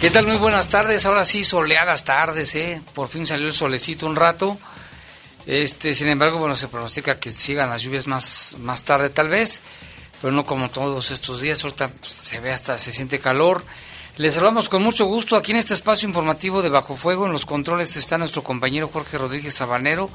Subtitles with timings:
[0.00, 0.28] ¿Qué tal?
[0.28, 1.06] Muy buenas tardes.
[1.06, 2.80] Ahora sí, soleadas tardes, ¿eh?
[2.94, 4.56] Por fin salió el solecito un rato.
[5.44, 9.60] Este, sin embargo, bueno, se pronostica que sigan las lluvias más, más tarde tal vez,
[10.22, 11.64] pero no como todos estos días.
[11.64, 13.64] Ahorita pues, se ve hasta, se siente calor.
[14.18, 17.26] Les saludamos con mucho gusto aquí en este espacio informativo de Bajo Fuego.
[17.26, 20.08] En los controles está nuestro compañero Jorge Rodríguez Sabanero.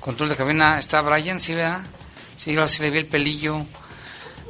[0.00, 1.84] Control de cabina está Brian, ¿sí vea?
[2.36, 3.64] Sí, ahora sí le vi el pelillo.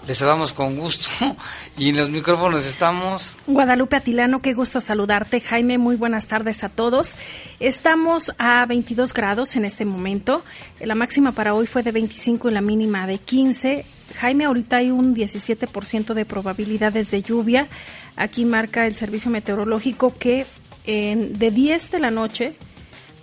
[0.09, 1.11] Les saludamos con gusto.
[1.77, 3.37] Y en los micrófonos estamos.
[3.47, 5.41] Guadalupe Atilano, qué gusto saludarte.
[5.41, 7.15] Jaime, muy buenas tardes a todos.
[7.61, 10.43] Estamos a 22 grados en este momento.
[10.81, 13.85] La máxima para hoy fue de 25 y la mínima de 15.
[14.19, 17.69] Jaime, ahorita hay un 17% de probabilidades de lluvia.
[18.17, 20.47] Aquí marca el servicio meteorológico que
[20.85, 22.55] en, de 10 de la noche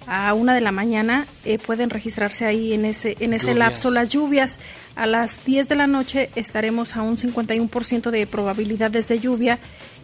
[0.08, 4.09] a 1 de la mañana eh, pueden registrarse ahí en ese, en ese lapso las
[4.09, 4.59] lluvias.
[4.95, 9.59] A las 10 de la noche estaremos a un 51% de probabilidades de lluvia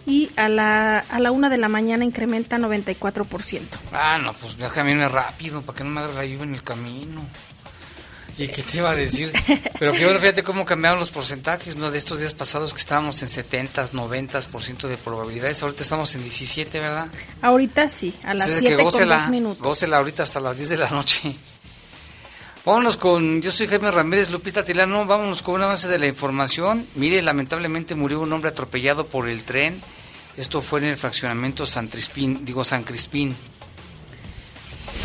[0.05, 3.61] y a la, a la 1 de la mañana incrementa 94%.
[3.93, 7.21] Ah, no, pues déjame rápido para que no me haga la lluvia en el camino.
[8.41, 9.31] ¿Y qué te iba a decir?
[9.79, 11.91] Pero que bueno, fíjate cómo cambiaron los porcentajes, ¿no?
[11.91, 16.79] De estos días pasados que estábamos en 70, 90% de probabilidades, ahorita estamos en 17,
[16.79, 17.07] ¿verdad?
[17.43, 19.59] Ahorita sí, a las 7 con 2 minutos.
[19.59, 21.35] Gócela ahorita hasta las 10 de la noche.
[22.65, 26.85] Vámonos con, yo soy Jaime Ramírez, Lupita Tilano, vámonos con una base de la información.
[26.95, 29.81] Mire, lamentablemente murió un hombre atropellado por el tren.
[30.37, 33.35] Esto fue en el fraccionamiento San Crispín, digo San Crispín.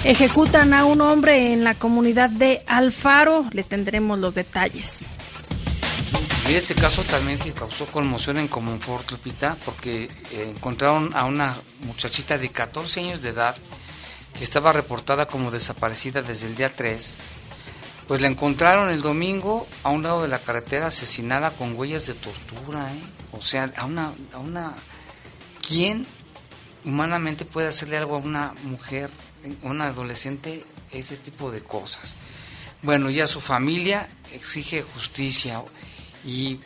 [0.05, 5.07] Ejecutan a un hombre en la comunidad de Alfaro, le tendremos los detalles.
[6.49, 12.39] Y este caso también causó conmoción en Comunfort, Lupita, porque eh, encontraron a una muchachita
[12.39, 13.57] de 14 años de edad
[14.39, 17.17] que estaba reportada como desaparecida desde el día 3
[18.07, 22.15] pues la encontraron el domingo a un lado de la carretera asesinada con huellas de
[22.15, 23.01] tortura, ¿eh?
[23.33, 24.75] O sea, a una, a una...
[25.67, 26.07] ¿Quién
[26.85, 29.11] humanamente puede hacerle algo a una mujer,
[29.63, 32.15] a una adolescente, ese tipo de cosas?
[32.83, 35.63] Bueno, ya su familia exige justicia
[36.25, 36.61] y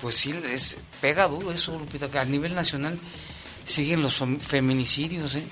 [0.00, 2.98] pues sí, es, pega duro eso, Lupita, que a nivel nacional
[3.66, 5.44] siguen los feminicidios, ¿eh?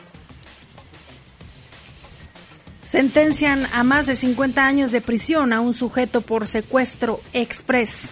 [2.83, 8.11] Sentencian a más de 50 años de prisión a un sujeto por secuestro express.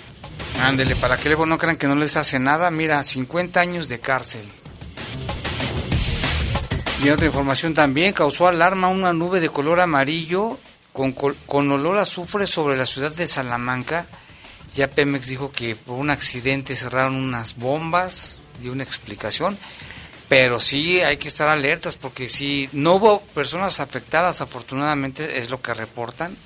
[0.63, 3.99] Ándele, para que luego no crean que no les hace nada, mira, 50 años de
[3.99, 4.43] cárcel.
[7.03, 10.59] Y otra información también, causó alarma una nube de color amarillo
[10.93, 14.07] con, con olor a azufre sobre la ciudad de Salamanca.
[14.75, 19.57] Ya Pemex dijo que por un accidente cerraron unas bombas, dio una explicación.
[20.29, 25.63] Pero sí hay que estar alertas porque si no hubo personas afectadas, afortunadamente es lo
[25.63, 26.37] que reportan.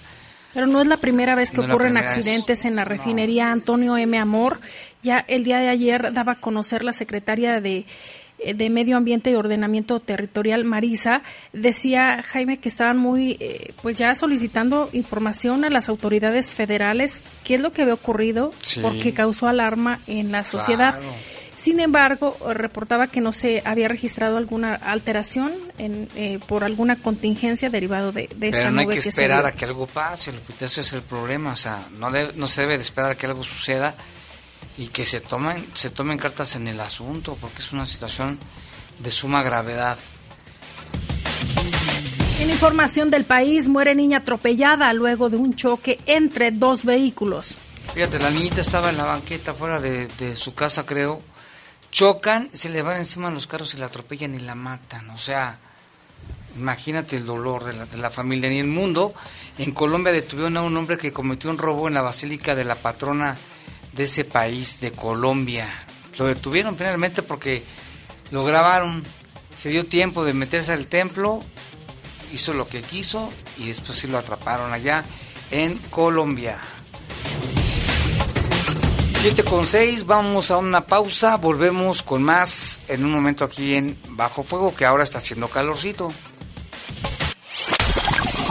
[0.53, 4.19] Pero no es la primera vez que ocurren accidentes en la refinería Antonio M.
[4.19, 4.61] Amor.
[5.03, 7.87] Ya el día de ayer daba a conocer la secretaria de,
[8.55, 11.23] de Medio Ambiente y Ordenamiento Territorial, Marisa,
[11.53, 17.57] decía Jaime que estaban muy, eh, pues ya solicitando información a las autoridades federales, qué
[17.57, 20.99] es lo que había ocurrido, porque causó alarma en la sociedad.
[21.55, 27.71] Sin embargo, reportaba que no se había registrado alguna alteración en, eh, por alguna contingencia
[27.71, 31.03] derivado de, de Pero no hay que, esperar a que algo pase, Eso es el
[31.03, 31.53] problema.
[31.53, 33.95] O sea, no, no se debe de esperar a que algo suceda
[34.79, 38.39] y que se tomen, se tomen cartas en el asunto, porque es una situación
[38.99, 39.99] de suma gravedad.
[42.41, 47.55] En información del país, muere niña atropellada luego de un choque entre dos vehículos.
[47.95, 51.21] Fíjate, la niñita estaba en la banqueta fuera de, de su casa, creo,
[51.91, 55.11] chocan, se le van encima los carros y la atropellan y la matan.
[55.11, 55.59] O sea,
[56.57, 58.51] imagínate el dolor de la, de la familia.
[58.51, 59.15] En el mundo,
[59.59, 62.75] en Colombia detuvieron a un hombre que cometió un robo en la basílica de la
[62.75, 63.37] patrona
[63.93, 65.69] de ese país, de Colombia.
[66.19, 67.63] Lo detuvieron finalmente porque
[68.31, 69.03] lo grabaron.
[69.57, 71.43] Se dio tiempo de meterse al templo
[72.33, 75.05] hizo lo que quiso y después sí lo atraparon allá
[75.51, 76.59] en Colombia.
[79.21, 83.97] 7 con 6, vamos a una pausa, volvemos con más en un momento aquí en
[84.11, 86.13] Bajo Fuego, que ahora está haciendo calorcito.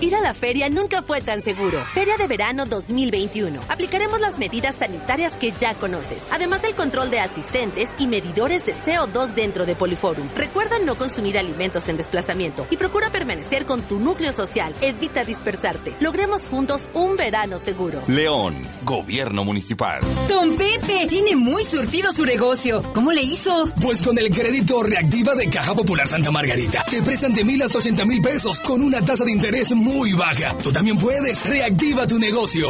[0.00, 1.82] Ir a la feria nunca fue tan seguro.
[1.92, 3.60] Feria de verano 2021.
[3.68, 8.74] Aplicaremos las medidas sanitarias que ya conoces, además del control de asistentes y medidores de
[8.74, 10.26] CO2 dentro de Poliforum.
[10.36, 14.74] Recuerda no consumir alimentos en desplazamiento y procura permanecer con tu núcleo social.
[14.80, 15.94] Evita dispersarte.
[16.00, 18.02] Logremos juntos un verano seguro.
[18.08, 20.00] León, Gobierno Municipal.
[20.28, 22.82] Don Pepe tiene muy surtido su negocio.
[22.92, 23.70] ¿Cómo le hizo?
[23.80, 26.84] Pues con el crédito reactiva de Caja Popular Santa Margarita.
[26.90, 30.54] Te prestan de mil hasta ochenta mil pesos con una tasa de interés muy baja.
[30.62, 31.42] Tú también puedes.
[31.48, 32.68] Reactiva tu negocio.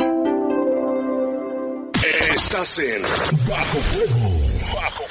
[2.35, 3.03] Estás en
[3.49, 4.75] Bajo Fuego.
[4.75, 5.10] Bajo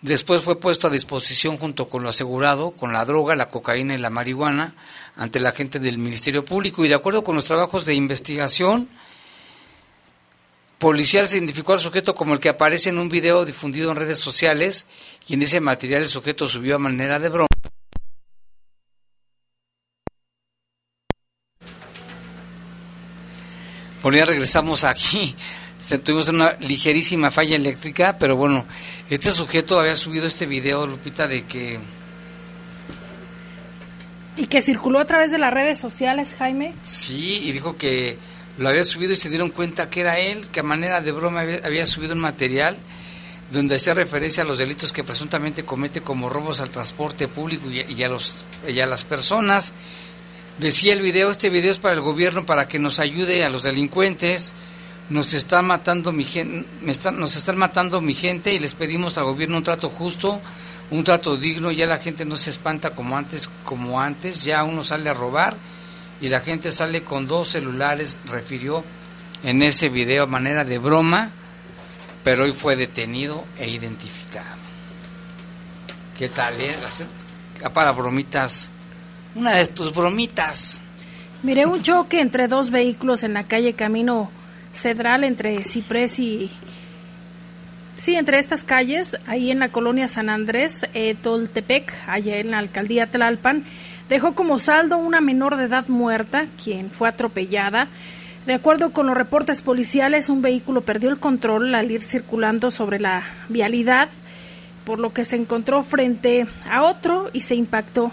[0.00, 3.98] Después fue puesto a disposición junto con lo asegurado, con la droga, la cocaína y
[3.98, 4.74] la marihuana,
[5.16, 8.88] ante la gente del Ministerio Público y de acuerdo con los trabajos de investigación
[10.78, 14.18] policial se identificó al sujeto como el que aparece en un video difundido en redes
[14.18, 14.86] sociales
[15.26, 17.48] y en ese material el sujeto subió a manera de broma
[24.04, 25.34] Por ya regresamos aquí.
[26.04, 28.66] Tuvimos una ligerísima falla eléctrica, pero bueno,
[29.08, 31.80] este sujeto había subido este video, Lupita, de que...
[34.36, 36.74] ¿Y que circuló a través de las redes sociales, Jaime?
[36.82, 38.18] Sí, y dijo que
[38.58, 41.40] lo había subido y se dieron cuenta que era él, que a manera de broma
[41.40, 42.76] había, subido un material
[43.52, 48.02] donde hacía referencia a los delitos que presuntamente comete como robos al transporte público y,
[48.02, 49.72] a, los, y a las personas
[50.58, 53.64] Decía el video, este video es para el gobierno para que nos ayude a los
[53.64, 54.54] delincuentes.
[55.10, 56.64] Nos están matando mi gente,
[57.12, 60.40] nos están matando mi gente y les pedimos al gobierno un trato justo,
[60.90, 61.72] un trato digno.
[61.72, 64.44] Ya la gente no se espanta como antes, como antes.
[64.44, 65.56] Ya uno sale a robar
[66.20, 68.84] y la gente sale con dos celulares, refirió
[69.42, 71.30] en ese video a manera de broma,
[72.22, 74.56] pero hoy fue detenido e identificado.
[76.16, 76.60] ¿Qué tal?
[76.60, 76.76] Eh?
[77.74, 78.70] Para bromitas
[79.34, 80.80] una de tus bromitas.
[81.42, 84.30] Miré un choque entre dos vehículos en la calle Camino
[84.72, 86.50] Cedral entre Ciprés y
[87.96, 92.58] Sí, entre estas calles, ahí en la colonia San Andrés, eh, Toltepec, allá en la
[92.58, 93.64] alcaldía Tlalpan,
[94.08, 97.86] dejó como saldo una menor de edad muerta, quien fue atropellada.
[98.46, 102.98] De acuerdo con los reportes policiales, un vehículo perdió el control al ir circulando sobre
[102.98, 104.08] la vialidad,
[104.84, 108.10] por lo que se encontró frente a otro y se impactó.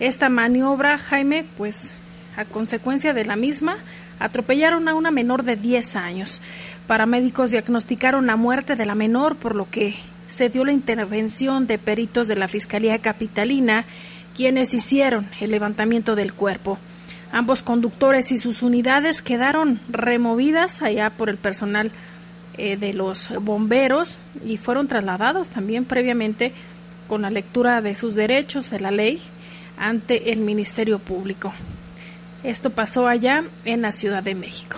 [0.00, 1.92] Esta maniobra, Jaime, pues
[2.34, 3.76] a consecuencia de la misma,
[4.18, 6.40] atropellaron a una menor de 10 años.
[6.86, 9.94] Paramédicos diagnosticaron la muerte de la menor, por lo que
[10.26, 13.84] se dio la intervención de peritos de la Fiscalía Capitalina,
[14.34, 16.78] quienes hicieron el levantamiento del cuerpo.
[17.30, 21.90] Ambos conductores y sus unidades quedaron removidas allá por el personal
[22.56, 26.52] eh, de los bomberos y fueron trasladados también previamente
[27.06, 29.20] con la lectura de sus derechos de la ley
[29.80, 31.52] ante el Ministerio Público.
[32.44, 34.76] Esto pasó allá en la Ciudad de México.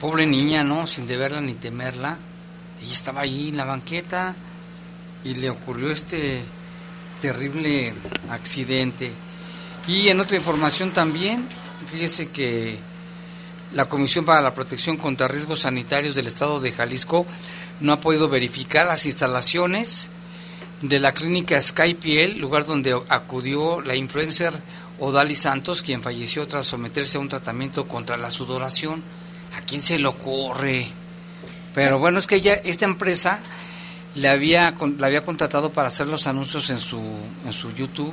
[0.00, 0.86] Pobre niña, ¿no?
[0.86, 2.16] Sin deberla ni temerla.
[2.82, 4.34] Ella estaba ahí en la banqueta
[5.22, 6.42] y le ocurrió este
[7.20, 7.94] terrible
[8.30, 9.12] accidente.
[9.86, 11.46] Y en otra información también,
[11.90, 12.78] fíjese que
[13.72, 17.26] la Comisión para la Protección contra Riesgos Sanitarios del Estado de Jalisco
[17.80, 20.10] no ha podido verificar las instalaciones
[20.88, 24.52] de la clínica Skypiel, lugar donde acudió la influencer
[25.00, 29.02] Odali Santos, quien falleció tras someterse a un tratamiento contra la sudoración.
[29.56, 30.88] ¿A quién se le ocurre?
[31.74, 33.40] Pero bueno, es que ella, esta empresa
[34.14, 37.00] le había, la había contratado para hacer los anuncios en su,
[37.46, 38.12] en su YouTube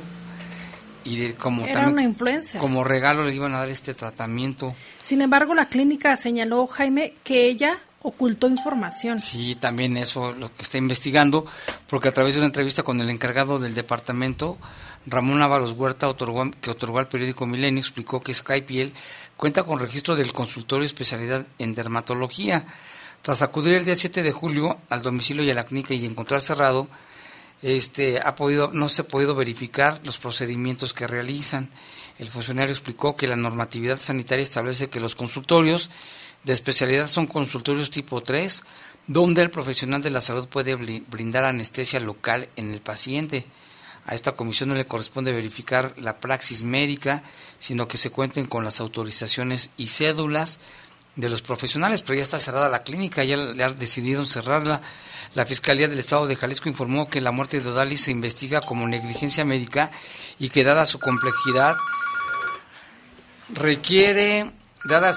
[1.04, 2.58] y como Era una influencia.
[2.58, 4.74] como regalo le iban a dar este tratamiento.
[5.02, 9.18] Sin embargo, la clínica señaló Jaime que ella ocultó información.
[9.18, 11.46] Sí, también eso lo que está investigando,
[11.88, 14.58] porque a través de una entrevista con el encargado del departamento,
[15.06, 18.92] Ramón Ábalos Huerta, otorgó, que otorgó al periódico Milenio, explicó que Skypiel
[19.36, 22.66] cuenta con registro del consultorio especialidad en dermatología.
[23.22, 26.40] Tras acudir el día 7 de julio al domicilio y a la clínica y encontrar
[26.40, 26.88] cerrado,
[27.62, 31.70] este, ha podido, no se ha podido verificar los procedimientos que realizan.
[32.18, 35.88] El funcionario explicó que la normatividad sanitaria establece que los consultorios
[36.44, 38.62] de especialidad son consultorios tipo 3,
[39.06, 43.46] donde el profesional de la salud puede brindar anestesia local en el paciente.
[44.04, 47.22] A esta comisión no le corresponde verificar la praxis médica,
[47.58, 50.58] sino que se cuenten con las autorizaciones y cédulas
[51.14, 54.80] de los profesionales, pero ya está cerrada la clínica, ya le han decidido cerrarla.
[55.34, 58.88] La Fiscalía del Estado de Jalisco informó que la muerte de Odali se investiga como
[58.88, 59.90] negligencia médica
[60.38, 61.76] y que dada su complejidad
[63.50, 64.50] requiere,
[64.84, 65.12] dada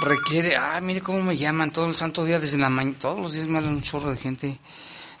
[0.00, 3.32] requiere, ah, mire cómo me llaman todo el santo día desde la mañana, todos los
[3.32, 4.58] días me hablan un chorro de gente.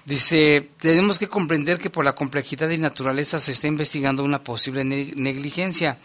[0.04, 4.84] Dice, tenemos que comprender que por la complejidad y naturaleza se está investigando una posible
[4.84, 5.98] negligencia.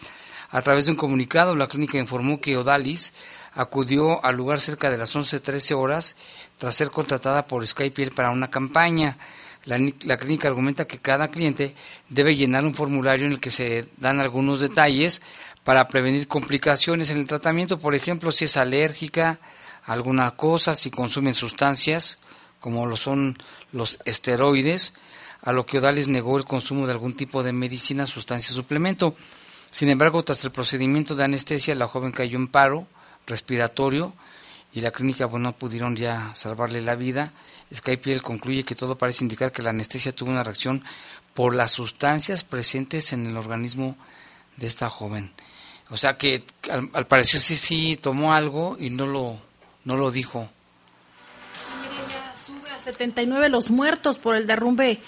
[0.49, 3.13] A través de un comunicado, la clínica informó que Odalis
[3.53, 6.15] acudió al lugar cerca de las 11.13 horas
[6.57, 9.17] tras ser contratada por Skype para una campaña.
[9.63, 11.73] La, la, clínica argumenta que cada cliente
[12.09, 15.23] debe llenar un formulario en el que se dan algunos detalles
[15.65, 19.39] para prevenir complicaciones en el tratamiento, por ejemplo, si es alérgica
[19.83, 22.19] a alguna cosa, si consumen sustancias
[22.61, 23.37] como lo son
[23.73, 24.93] los esteroides,
[25.41, 29.15] a lo que Odales negó el consumo de algún tipo de medicina, sustancia, suplemento.
[29.69, 32.87] Sin embargo, tras el procedimiento de anestesia, la joven cayó en paro
[33.27, 34.13] respiratorio
[34.73, 37.33] y la clínica bueno, no pudieron ya salvarle la vida.
[37.73, 40.83] Skypiel concluye que todo parece indicar que la anestesia tuvo una reacción
[41.33, 43.95] por las sustancias presentes en el organismo
[44.57, 45.31] de esta joven.
[45.89, 49.37] O sea que al, parecer sí sí tomó algo y no lo
[49.83, 50.49] no lo dijo.
[52.45, 54.99] Sube a 79 los muertos por el derrumbe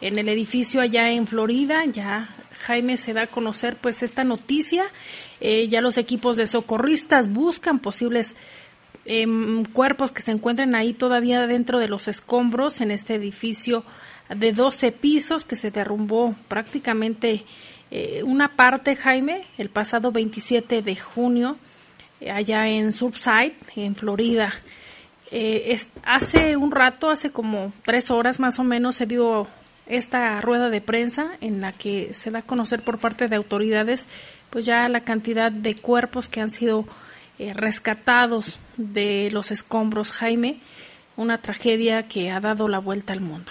[0.00, 1.84] en el edificio allá en Florida.
[1.84, 4.84] Ya Jaime se da a conocer pues esta noticia.
[5.40, 8.36] Eh, ya los equipos de socorristas buscan posibles
[9.04, 13.84] em, cuerpos que se encuentren ahí todavía dentro de los escombros en este edificio
[14.34, 17.44] de 12 pisos que se derrumbó prácticamente
[17.94, 21.58] eh, una parte, Jaime, el pasado 27 de junio,
[22.22, 24.54] eh, allá en Surfside, en Florida.
[25.30, 29.46] Eh, hace un rato, hace como tres horas más o menos, se dio
[29.84, 34.08] esta rueda de prensa en la que se da a conocer por parte de autoridades
[34.48, 36.86] pues ya la cantidad de cuerpos que han sido
[37.54, 40.60] rescatados de los escombros Jaime
[41.16, 43.50] una tragedia que ha dado la vuelta al mundo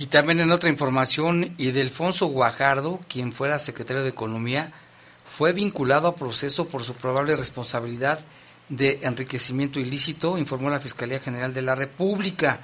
[0.00, 4.72] y también en otra información, Idelfonso Guajardo, quien fuera secretario de Economía,
[5.26, 8.18] fue vinculado a proceso por su probable responsabilidad
[8.70, 12.60] de enriquecimiento ilícito, informó la Fiscalía General de la República.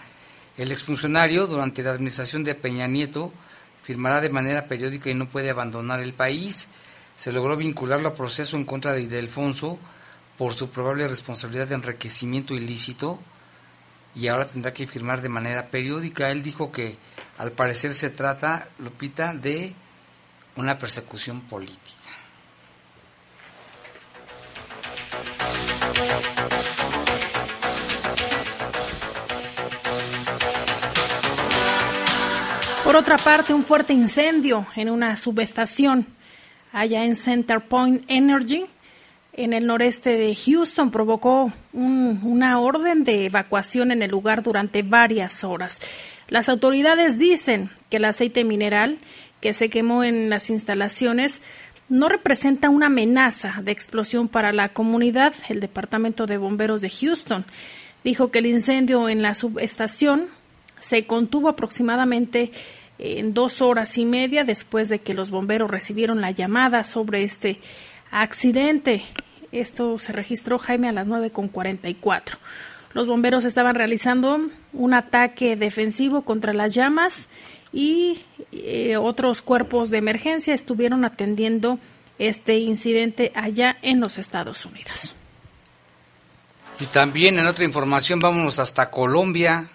[0.57, 3.35] El exfuncionario, durante la administración de Peña Nieto,
[3.83, 6.69] firmará de manera periódica y no puede abandonar el país.
[7.17, 9.79] Se logró vincularlo a proceso en contra de Idelfonso
[10.39, 13.21] por su probable responsabilidad de enriquecimiento ilícito
[14.17, 16.31] y ahora tendrá que firmar de manera periódica.
[16.31, 16.97] Él dijo que
[17.37, 19.75] al parecer se trata, Lupita, de
[20.57, 21.93] una persecución política.
[32.83, 36.07] Por otra parte, un fuerte incendio en una subestación
[36.73, 38.65] allá en Center Point Energy,
[39.37, 45.45] en el noreste de Houston, provocó una orden de evacuación en el lugar durante varias
[45.45, 45.81] horas.
[46.29, 48.99] Las autoridades dicen que el aceite mineral
[49.41, 51.43] que se quemó en las instalaciones
[51.89, 55.35] no representa una amenaza de explosión para la comunidad.
[55.49, 57.45] El Departamento de Bomberos de Houston
[58.03, 60.27] dijo que el incendio en la subestación
[60.79, 62.51] se contuvo aproximadamente
[62.99, 67.61] en dos horas y media después de que los bomberos recibieron la llamada sobre este
[68.11, 69.03] accidente.
[69.61, 72.37] Esto se registró, Jaime, a las 9.44.
[72.93, 74.41] Los bomberos estaban realizando
[74.73, 77.29] un ataque defensivo contra las llamas
[77.73, 81.79] y eh, otros cuerpos de emergencia estuvieron atendiendo
[82.19, 85.15] este incidente allá en los Estados Unidos.
[86.81, 89.71] Y también en otra información vámonos hasta Colombia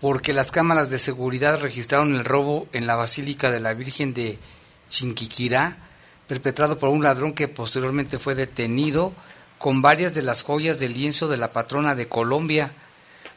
[0.00, 4.38] porque las cámaras de seguridad registraron el robo en la Basílica de la Virgen de
[4.88, 5.76] Chinquiquirá,
[6.32, 9.12] perpetrado por un ladrón que posteriormente fue detenido
[9.58, 12.72] con varias de las joyas del lienzo de la patrona de Colombia.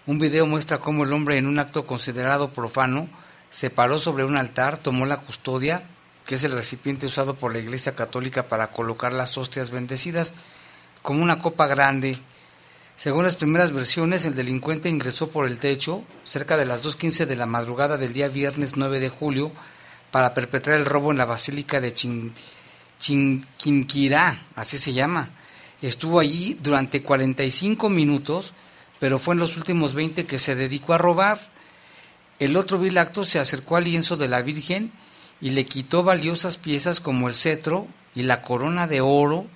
[0.06, 3.10] Un video muestra cómo el hombre en un acto considerado profano
[3.50, 5.84] se paró sobre un altar, tomó la custodia,
[6.25, 10.32] que es el recipiente usado por la Iglesia Católica para colocar las hostias bendecidas,
[11.02, 12.18] como una copa grande,
[12.96, 17.36] según las primeras versiones, el delincuente ingresó por el techo cerca de las 2.15 de
[17.36, 19.52] la madrugada del día viernes 9 de julio
[20.12, 21.94] para perpetrar el robo en la Basílica de
[23.00, 25.30] Chinquirá, así se llama.
[25.82, 28.54] Estuvo allí durante 45 minutos,
[29.00, 31.50] pero fue en los últimos 20 que se dedicó a robar.
[32.39, 34.91] El otro vil acto se acercó al lienzo de la Virgen
[35.41, 39.48] y le quitó valiosas piezas como el cetro y la corona de oro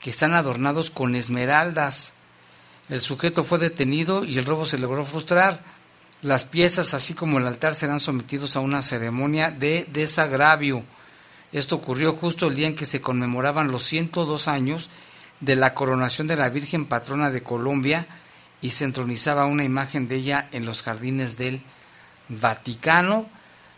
[0.00, 2.14] que están adornados con esmeraldas.
[2.88, 5.60] El sujeto fue detenido y el robo se logró frustrar.
[6.22, 10.84] Las piezas, así como el altar, serán sometidos a una ceremonia de desagravio.
[11.52, 14.88] Esto ocurrió justo el día en que se conmemoraban los 102 años
[15.40, 18.06] de la coronación de la Virgen Patrona de Colombia
[18.62, 21.62] y se entronizaba una imagen de ella en los jardines del
[22.28, 23.26] Vaticano.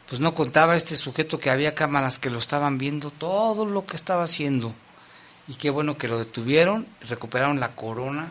[0.09, 3.97] Pues no contaba este sujeto que había cámaras que lo estaban viendo todo lo que
[3.97, 4.75] estaba haciendo.
[5.49, 8.29] Y qué bueno que lo detuvieron, recuperaron la corona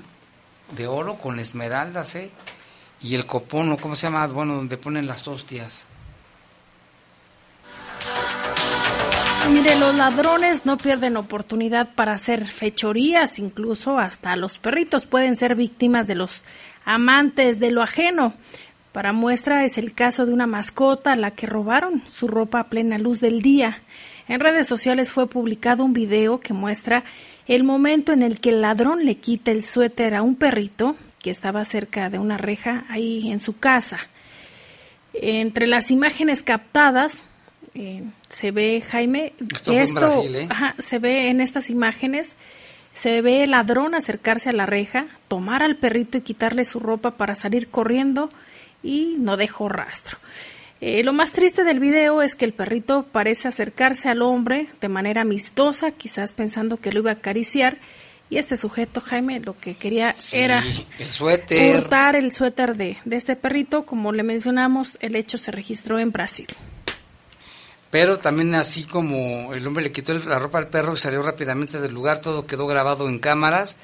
[0.76, 2.32] de oro con esmeraldas, ¿eh?
[3.02, 4.28] Y el copón, ¿cómo se llama?
[4.28, 5.88] Bueno, donde ponen las hostias.
[9.50, 15.56] Mire, los ladrones no pierden oportunidad para hacer fechorías, incluso hasta los perritos pueden ser
[15.56, 16.42] víctimas de los
[16.86, 18.34] amantes de lo ajeno.
[18.92, 22.70] Para muestra es el caso de una mascota a la que robaron su ropa a
[22.70, 23.82] plena luz del día.
[24.28, 27.04] En redes sociales fue publicado un video que muestra
[27.48, 31.32] el momento en el que el ladrón le quita el suéter a un perrito que
[31.32, 34.00] estaba cerca de una reja ahí en su casa.
[35.14, 37.24] Entre las imágenes captadas
[37.76, 40.48] eh, se ve Jaime esto, esto ¿eh?
[40.80, 42.36] se ve en estas imágenes
[42.94, 47.12] se ve el ladrón acercarse a la reja, tomar al perrito y quitarle su ropa
[47.12, 48.30] para salir corriendo
[48.84, 50.18] y no dejó rastro.
[50.82, 54.90] Eh, lo más triste del video es que el perrito parece acercarse al hombre de
[54.90, 57.78] manera amistosa, quizás pensando que lo iba a acariciar,
[58.32, 60.64] y este sujeto, Jaime, lo que quería era
[61.00, 61.82] el suéter.
[61.82, 63.86] cortar el suéter de, de este perrito.
[63.86, 66.48] Como le mencionamos, el hecho se registró en Brasil.
[67.92, 71.80] Pero también así como el hombre le quitó la ropa al perro y salió rápidamente
[71.80, 73.76] del lugar, todo quedó grabado en cámaras,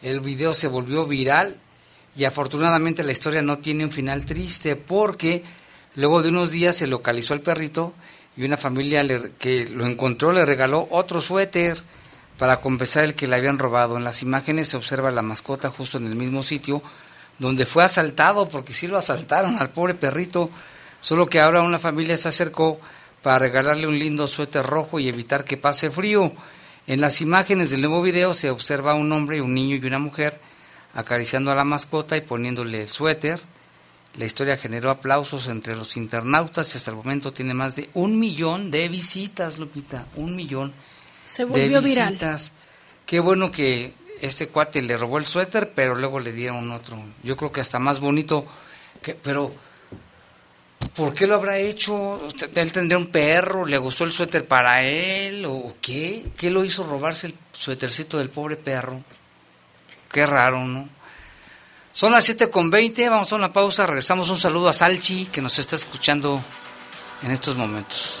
[0.00, 1.58] el video se volvió viral
[2.16, 5.42] y afortunadamente la historia no tiene un final triste porque
[5.98, 7.92] Luego de unos días se localizó al perrito
[8.36, 9.04] y una familia
[9.36, 11.82] que lo encontró le regaló otro suéter
[12.38, 13.96] para compensar el que le habían robado.
[13.96, 16.84] En las imágenes se observa la mascota justo en el mismo sitio
[17.40, 20.50] donde fue asaltado, porque sí lo asaltaron al pobre perrito,
[21.00, 22.80] solo que ahora una familia se acercó
[23.28, 26.32] para regalarle un lindo suéter rojo y evitar que pase frío.
[26.86, 30.40] En las imágenes del nuevo video se observa un hombre, un niño y una mujer
[30.94, 33.38] acariciando a la mascota y poniéndole el suéter.
[34.14, 38.18] La historia generó aplausos entre los internautas y hasta el momento tiene más de un
[38.18, 40.06] millón de visitas, Lupita.
[40.16, 40.72] Un millón
[41.30, 42.52] Se volvió de visitas.
[43.04, 46.98] Qué bueno que este cuate le robó el suéter, pero luego le dieron otro.
[47.22, 48.46] Yo creo que hasta más bonito.
[49.02, 49.52] Que, pero,
[50.94, 52.20] ¿por qué lo habrá hecho?
[52.54, 53.64] ¿Él tendría un perro?
[53.66, 55.44] ¿Le gustó el suéter para él?
[55.46, 56.26] ¿O qué?
[56.36, 59.02] ¿Qué lo hizo robarse el suétercito del pobre perro?
[60.10, 60.88] Qué raro, ¿no?
[61.92, 65.42] Son las 7 con 20, vamos a una pausa, regresamos un saludo a Salchi que
[65.42, 66.40] nos está escuchando
[67.22, 68.20] en estos momentos.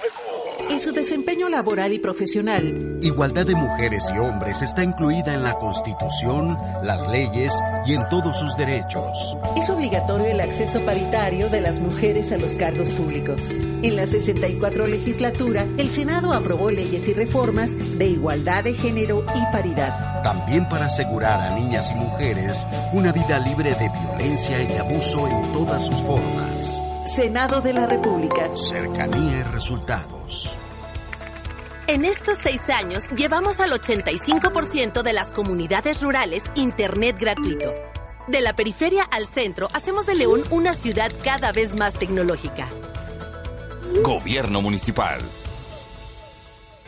[0.71, 2.97] en su desempeño laboral y profesional.
[3.01, 7.53] Igualdad de mujeres y hombres está incluida en la Constitución, las leyes
[7.85, 9.35] y en todos sus derechos.
[9.57, 13.41] Es obligatorio el acceso paritario de las mujeres a los cargos públicos.
[13.83, 19.51] En la 64 legislatura, el Senado aprobó leyes y reformas de igualdad de género y
[19.51, 20.23] paridad.
[20.23, 25.27] También para asegurar a niñas y mujeres una vida libre de violencia y de abuso
[25.27, 26.81] en todas sus formas.
[27.15, 28.49] Senado de la República.
[28.55, 30.55] Cercanía y resultados.
[31.87, 37.69] En estos seis años llevamos al 85% de las comunidades rurales Internet gratuito.
[38.27, 42.69] De la periferia al centro, hacemos de León una ciudad cada vez más tecnológica.
[44.01, 45.19] Gobierno Municipal.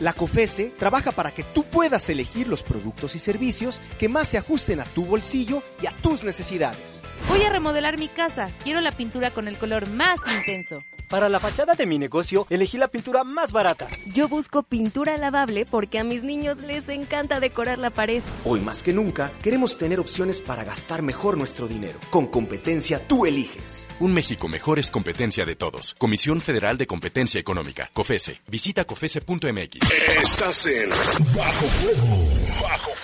[0.04, 4.36] La COFESE trabaja para que tú puedas elegir los productos y servicios que más se
[4.36, 7.00] ajusten a tu bolsillo y a tus necesidades.
[7.26, 8.48] Voy a remodelar mi casa.
[8.62, 10.84] Quiero la pintura con el color más intenso.
[11.14, 13.86] Para la fachada de mi negocio, elegí la pintura más barata.
[14.12, 18.20] Yo busco pintura lavable porque a mis niños les encanta decorar la pared.
[18.44, 22.00] Hoy más que nunca, queremos tener opciones para gastar mejor nuestro dinero.
[22.10, 23.86] Con competencia, tú eliges.
[24.00, 25.94] Un México mejor es competencia de todos.
[25.98, 27.88] Comisión Federal de Competencia Económica.
[27.92, 28.40] COFESE.
[28.48, 29.92] Visita COFESE.mx.
[30.20, 30.90] Estás en
[31.36, 32.60] Bajo Fuego.
[32.60, 33.03] Bajo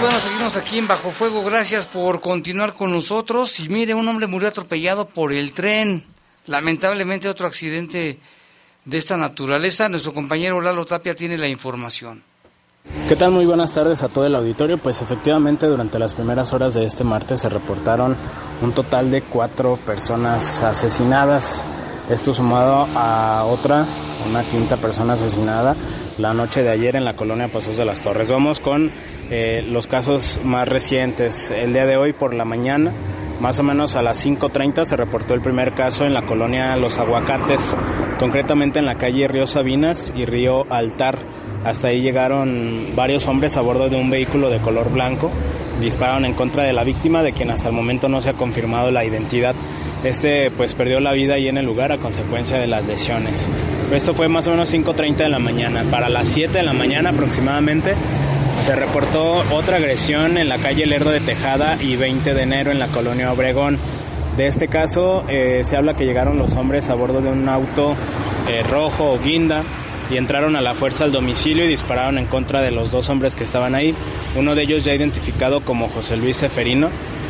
[0.00, 1.42] Bueno, seguimos aquí en Bajo Fuego.
[1.42, 3.58] Gracias por continuar con nosotros.
[3.58, 6.04] Y mire, un hombre murió atropellado por el tren.
[6.46, 8.20] Lamentablemente otro accidente
[8.84, 9.88] de esta naturaleza.
[9.88, 12.22] Nuestro compañero Lalo Tapia tiene la información.
[13.08, 13.32] ¿Qué tal?
[13.32, 14.78] Muy buenas tardes a todo el auditorio.
[14.78, 18.16] Pues efectivamente durante las primeras horas de este martes se reportaron
[18.62, 21.64] un total de cuatro personas asesinadas.
[22.10, 23.84] Esto sumado a otra,
[24.26, 25.76] una quinta persona asesinada
[26.16, 28.30] la noche de ayer en la colonia Pasos de las Torres.
[28.30, 28.90] Vamos con
[29.30, 31.50] eh, los casos más recientes.
[31.50, 32.92] El día de hoy por la mañana,
[33.40, 36.96] más o menos a las 5.30, se reportó el primer caso en la colonia Los
[36.96, 37.76] Aguacates,
[38.18, 41.18] concretamente en la calle Río Sabinas y Río Altar.
[41.66, 45.30] Hasta ahí llegaron varios hombres a bordo de un vehículo de color blanco.
[45.78, 48.90] Dispararon en contra de la víctima, de quien hasta el momento no se ha confirmado
[48.90, 49.54] la identidad.
[50.04, 53.48] Este pues perdió la vida ahí en el lugar a consecuencia de las lesiones.
[53.92, 55.82] Esto fue más o menos 5.30 de la mañana.
[55.90, 57.94] Para las 7 de la mañana aproximadamente
[58.64, 62.78] se reportó otra agresión en la calle Lerdo de Tejada y 20 de enero en
[62.78, 63.78] la colonia Obregón.
[64.36, 67.96] De este caso eh, se habla que llegaron los hombres a bordo de un auto
[68.48, 69.62] eh, rojo o guinda
[70.10, 73.34] y entraron a la fuerza al domicilio y dispararon en contra de los dos hombres
[73.34, 73.94] que estaban ahí.
[74.36, 76.88] Uno de ellos ya identificado como José Luis Seferino,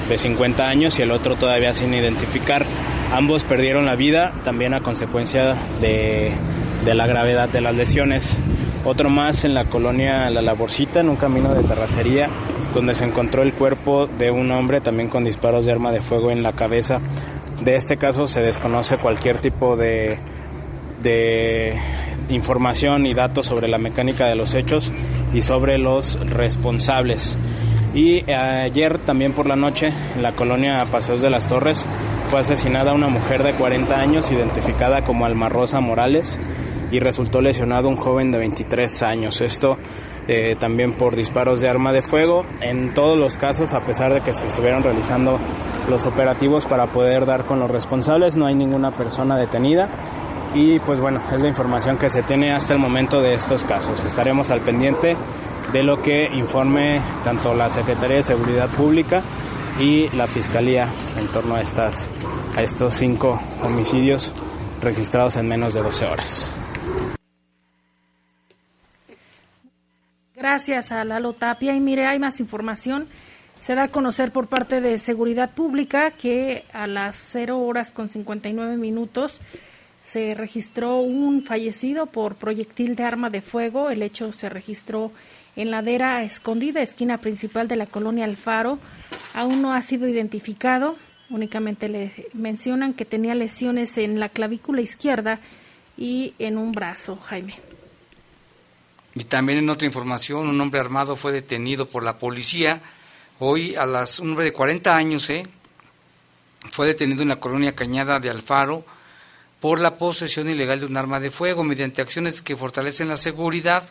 [0.08, 2.64] de 50 años, y el otro todavía sin identificar.
[3.12, 6.32] Ambos perdieron la vida también a consecuencia de,
[6.84, 8.38] de la gravedad de las lesiones.
[8.84, 12.28] Otro más en la colonia La Laborcita, en un camino de terracería,
[12.74, 16.30] donde se encontró el cuerpo de un hombre también con disparos de arma de fuego
[16.30, 17.00] en la cabeza.
[17.62, 20.18] De este caso se desconoce cualquier tipo de,
[21.02, 21.76] de
[22.28, 24.92] información y datos sobre la mecánica de los hechos
[25.32, 27.36] y sobre los responsables.
[27.94, 31.86] Y ayer también por la noche en la colonia Paseos de las Torres
[32.30, 36.38] fue asesinada una mujer de 40 años identificada como Alma Rosa Morales
[36.90, 39.40] y resultó lesionado un joven de 23 años.
[39.40, 39.78] Esto
[40.26, 42.44] eh, también por disparos de arma de fuego.
[42.60, 45.38] En todos los casos, a pesar de que se estuvieron realizando
[45.88, 49.88] los operativos para poder dar con los responsables, no hay ninguna persona detenida.
[50.54, 54.04] Y pues bueno, es la información que se tiene hasta el momento de estos casos.
[54.04, 55.16] Estaremos al pendiente
[55.72, 59.22] de lo que informe tanto la Secretaría de Seguridad Pública
[59.78, 62.10] y la Fiscalía en torno a, estas,
[62.56, 64.32] a estos cinco homicidios
[64.80, 66.52] registrados en menos de 12 horas.
[70.34, 71.74] Gracias a Lalo Tapia.
[71.74, 73.08] Y mire, hay más información.
[73.58, 78.08] Se da a conocer por parte de Seguridad Pública que a las 0 horas con
[78.08, 79.40] 59 minutos
[80.04, 83.90] se registró un fallecido por proyectil de arma de fuego.
[83.90, 85.10] El hecho se registró
[85.58, 88.78] en ladera escondida, esquina principal de la colonia Alfaro.
[89.34, 90.96] Aún no ha sido identificado.
[91.30, 95.40] Únicamente le mencionan que tenía lesiones en la clavícula izquierda
[95.96, 97.56] y en un brazo, Jaime.
[99.16, 102.80] Y también en otra información, un hombre armado fue detenido por la policía.
[103.40, 105.44] Hoy a las un hombre de 40 años, ¿eh?
[106.70, 108.84] fue detenido en la colonia Cañada de Alfaro
[109.58, 113.82] por la posesión ilegal de un arma de fuego mediante acciones que fortalecen la seguridad.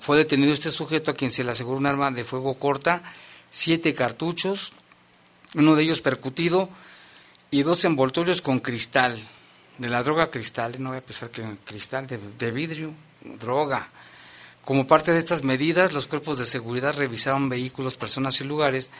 [0.00, 3.02] Fue detenido este sujeto a quien se le aseguró un arma de fuego corta,
[3.50, 4.72] siete cartuchos,
[5.54, 6.70] uno de ellos percutido
[7.50, 9.20] y dos envoltorios con cristal,
[9.78, 12.92] de la droga cristal, no voy a pensar que cristal, de, vidrio,
[13.38, 13.88] droga.
[14.64, 18.90] Como parte de estas medidas, los cuerpos de seguridad revisaron vehículos, personas y lugares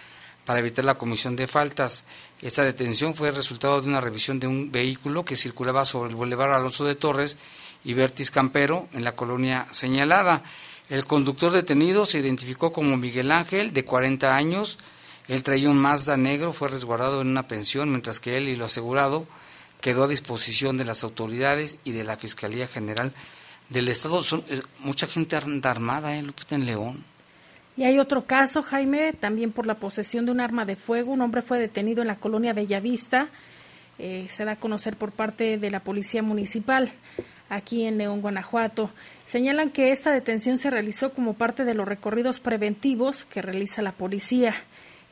[0.45, 2.05] para evitar la comisión de faltas.
[2.41, 6.17] Esta detención fue el resultado de una revisión de un vehículo que circulaba sobre el
[6.17, 7.37] Boulevard Alonso de Torres
[7.85, 10.43] y Vertis Campero en la colonia señalada.
[10.89, 14.79] El conductor detenido se identificó como Miguel Ángel, de 40 años.
[15.29, 18.67] Él traía un Mazda negro, fue resguardado en una pensión, mientras que él y lo
[18.67, 19.27] asegurado
[19.81, 23.13] quedó a disposición de las autoridades y de la Fiscalía General
[23.69, 24.23] del Estado.
[24.23, 24.45] Son,
[24.79, 27.05] mucha gente armada, ¿eh, Lupita, en León.
[27.77, 31.13] Y hay otro caso, Jaime, también por la posesión de un arma de fuego.
[31.13, 33.29] Un hombre fue detenido en la colonia Bellavista.
[33.99, 36.91] Eh, se da a conocer por parte de la Policía Municipal
[37.53, 38.91] aquí en León, Guanajuato.
[39.25, 43.93] Señalan que esta detención se realizó como parte de los recorridos preventivos que realiza la
[43.93, 44.55] policía.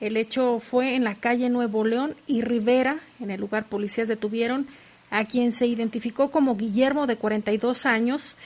[0.01, 3.01] El hecho fue en la calle Nuevo León y Rivera.
[3.21, 4.67] En el lugar policías detuvieron
[5.11, 8.37] a quien se identificó como Guillermo de 42 años,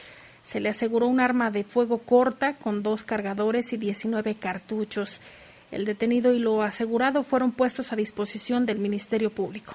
[0.42, 5.20] se le aseguró un arma de fuego corta con dos cargadores y 19 cartuchos.
[5.70, 9.74] El detenido y lo asegurado fueron puestos a disposición del Ministerio Público.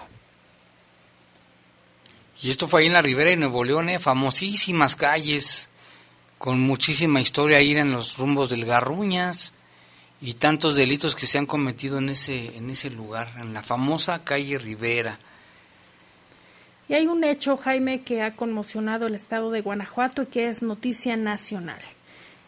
[2.42, 4.00] Y esto fue ahí en la Ribera de Nuevo León, ¿eh?
[4.00, 5.70] famosísimas calles,
[6.38, 9.54] con muchísima historia ahí en los rumbos del Garruñas
[10.22, 14.24] y tantos delitos que se han cometido en ese, en ese lugar, en la famosa
[14.24, 15.20] calle Rivera.
[16.88, 20.62] Y hay un hecho, Jaime, que ha conmocionado el estado de Guanajuato y que es
[20.62, 21.82] noticia nacional.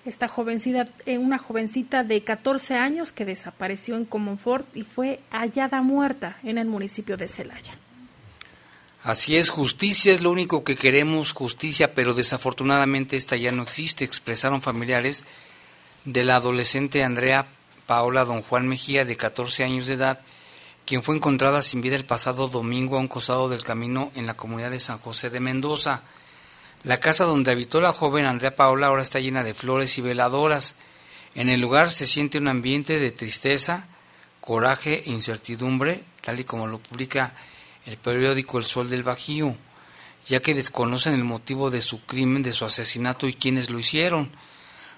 [0.06, 5.82] Esta jovencita, eh, una jovencita de 14 años que desapareció en Comonfort y fue hallada
[5.82, 7.74] muerta en el municipio de Celaya.
[9.04, 14.06] Así es, justicia es lo único que queremos, justicia, pero desafortunadamente esta ya no existe,
[14.06, 15.26] expresaron familiares
[16.06, 17.48] de la adolescente Andrea
[17.88, 20.22] Paola Don Juan Mejía, de 14 años de edad,
[20.86, 24.36] quien fue encontrada sin vida el pasado domingo a un costado del camino en la
[24.36, 26.04] comunidad de San José de Mendoza.
[26.84, 30.76] La casa donde habitó la joven Andrea Paola ahora está llena de flores y veladoras.
[31.34, 33.88] En el lugar se siente un ambiente de tristeza,
[34.42, 37.34] coraje e incertidumbre, tal y como lo publica
[37.86, 39.56] el periódico El Sol del Bajío,
[40.28, 44.32] ya que desconocen el motivo de su crimen, de su asesinato y quienes lo hicieron.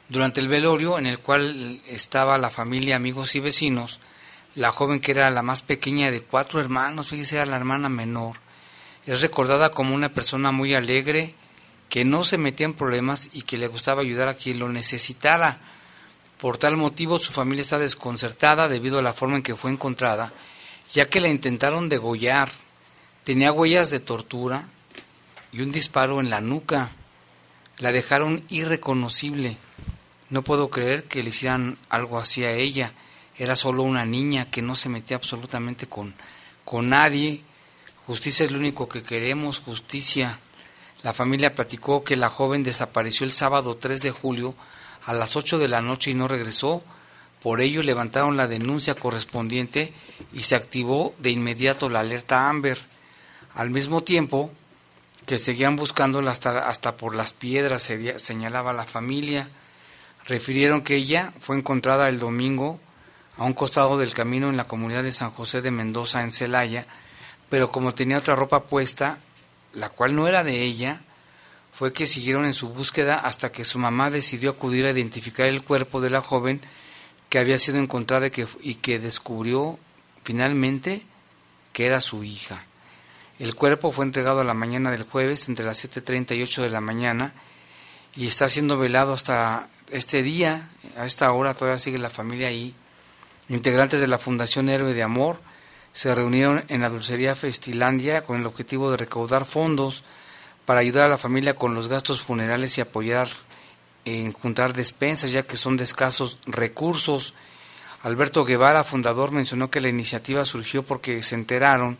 [0.09, 3.99] Durante el velorio, en el cual estaba la familia, amigos y vecinos,
[4.55, 8.37] la joven que era la más pequeña de cuatro hermanos, fíjese, era la hermana menor,
[9.05, 11.35] es recordada como una persona muy alegre,
[11.89, 15.59] que no se metía en problemas y que le gustaba ayudar a quien lo necesitara.
[16.39, 20.33] Por tal motivo su familia está desconcertada debido a la forma en que fue encontrada,
[20.91, 22.51] ya que la intentaron degollar.
[23.23, 24.67] Tenía huellas de tortura
[25.53, 26.91] y un disparo en la nuca.
[27.77, 29.57] La dejaron irreconocible.
[30.29, 32.91] No puedo creer que le hicieran algo así a ella.
[33.37, 36.13] Era solo una niña que no se metía absolutamente con,
[36.65, 37.43] con nadie.
[38.05, 40.39] Justicia es lo único que queremos, justicia.
[41.01, 44.53] La familia platicó que la joven desapareció el sábado 3 de julio
[45.05, 46.83] a las 8 de la noche y no regresó.
[47.41, 49.93] Por ello levantaron la denuncia correspondiente
[50.33, 52.79] y se activó de inmediato la alerta Amber.
[53.55, 54.51] Al mismo tiempo
[55.25, 59.47] que seguían buscándola hasta, hasta por las piedras, señalaba la familia.
[60.25, 62.79] Refirieron que ella fue encontrada el domingo
[63.37, 66.85] a un costado del camino en la comunidad de San José de Mendoza, en Celaya,
[67.49, 69.19] pero como tenía otra ropa puesta,
[69.73, 71.01] la cual no era de ella,
[71.71, 75.63] fue que siguieron en su búsqueda hasta que su mamá decidió acudir a identificar el
[75.63, 76.61] cuerpo de la joven
[77.29, 79.79] que había sido encontrada y que, y que descubrió
[80.23, 81.03] finalmente
[81.73, 82.63] que era su hija.
[83.39, 86.69] El cuerpo fue entregado a la mañana del jueves entre las 7.30 y 8 de
[86.69, 87.33] la mañana
[88.15, 90.69] y está siendo velado hasta este día.
[90.97, 92.75] A esta hora todavía sigue la familia ahí
[93.49, 95.37] Integrantes de la Fundación Héroe de Amor
[95.91, 100.03] se reunieron en la dulcería Festilandia con el objetivo de recaudar fondos
[100.65, 103.27] para ayudar a la familia con los gastos funerales y apoyar
[104.05, 107.33] en juntar despensas, ya que son de escasos recursos.
[108.01, 111.99] Alberto Guevara, fundador, mencionó que la iniciativa surgió porque se enteraron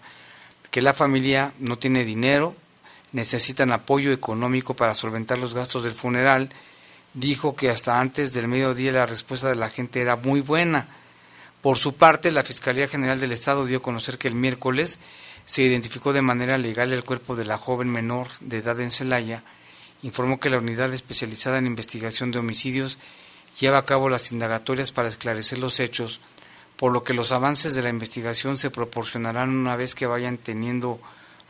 [0.74, 2.56] que la familia no tiene dinero
[3.12, 6.50] necesitan apoyo económico para solventar los gastos del funeral.
[7.14, 10.88] Dijo que hasta antes del mediodía la respuesta de la gente era muy buena.
[11.62, 14.98] Por su parte, la Fiscalía General del Estado dio a conocer que el miércoles
[15.46, 19.44] se identificó de manera legal el cuerpo de la joven menor de edad en Celaya.
[20.02, 22.98] Informó que la unidad especializada en investigación de homicidios
[23.60, 26.20] lleva a cabo las indagatorias para esclarecer los hechos,
[26.84, 31.00] por lo que los avances de la investigación se proporcionarán una vez que vayan teniendo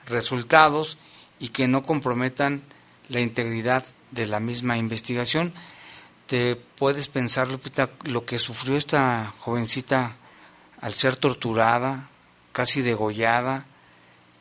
[0.05, 0.99] resultados
[1.39, 2.61] y que no comprometan
[3.09, 5.51] la integridad de la misma investigación.
[6.27, 10.17] Te puedes pensar, Lupita, lo que sufrió esta jovencita
[10.81, 12.09] al ser torturada,
[12.51, 13.65] casi degollada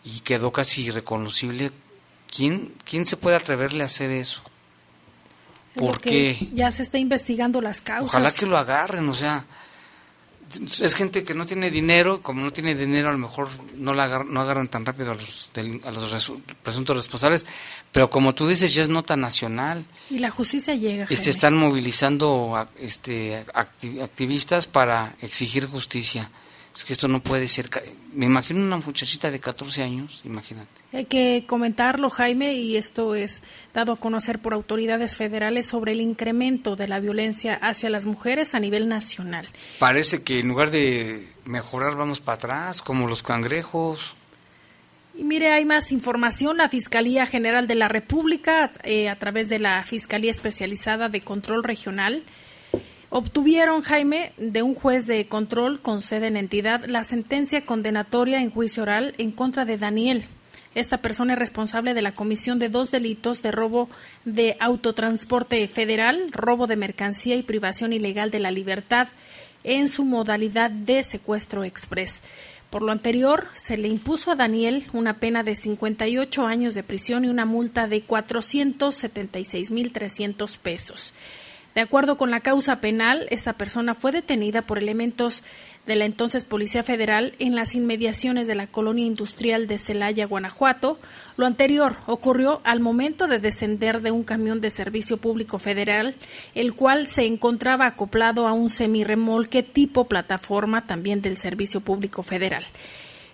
[0.05, 1.73] y quedó casi irreconocible.
[2.31, 4.43] ¿Quién, quién se puede atreverle a hacer eso?
[5.75, 8.11] Porque ya se está investigando las causas.
[8.11, 9.47] Ojalá que lo agarren, o sea,
[10.81, 14.05] es gente que no tiene dinero, como no tiene dinero a lo mejor no la
[14.05, 15.51] agarran, no agarran tan rápido a los,
[15.85, 17.47] a los presuntos responsables,
[17.91, 19.85] pero como tú dices ya es nota nacional.
[20.11, 21.07] Y la justicia llega.
[21.09, 26.31] Y se están movilizando este, activistas para exigir justicia.
[26.75, 27.69] Es que esto no puede ser.
[28.15, 30.69] Me imagino una muchachita de 14 años, imagínate.
[30.93, 33.43] Hay que comentarlo, Jaime, y esto es
[33.75, 38.55] dado a conocer por autoridades federales sobre el incremento de la violencia hacia las mujeres
[38.55, 39.49] a nivel nacional.
[39.79, 44.15] Parece que en lugar de mejorar vamos para atrás, como los cangrejos.
[45.15, 46.57] Y mire, hay más información.
[46.57, 51.63] La Fiscalía General de la República, eh, a través de la Fiscalía Especializada de Control
[51.63, 52.23] Regional,
[53.15, 58.51] Obtuvieron, Jaime, de un juez de control con sede en entidad, la sentencia condenatoria en
[58.51, 60.25] juicio oral en contra de Daniel.
[60.75, 63.91] Esta persona es responsable de la comisión de dos delitos de robo
[64.25, 69.09] de autotransporte federal, robo de mercancía y privación ilegal de la libertad
[69.63, 72.23] en su modalidad de secuestro express.
[72.71, 77.27] Por lo anterior, se le impuso a Daniel una pena de 58 años de prisión
[77.27, 81.13] y una multa de 476.300 pesos.
[81.75, 85.43] De acuerdo con la causa penal, esta persona fue detenida por elementos
[85.87, 90.99] de la entonces Policía Federal en las inmediaciones de la colonia industrial de Celaya, Guanajuato.
[91.37, 96.15] Lo anterior ocurrió al momento de descender de un camión de servicio público federal,
[96.55, 102.65] el cual se encontraba acoplado a un semirremolque tipo plataforma también del Servicio Público Federal,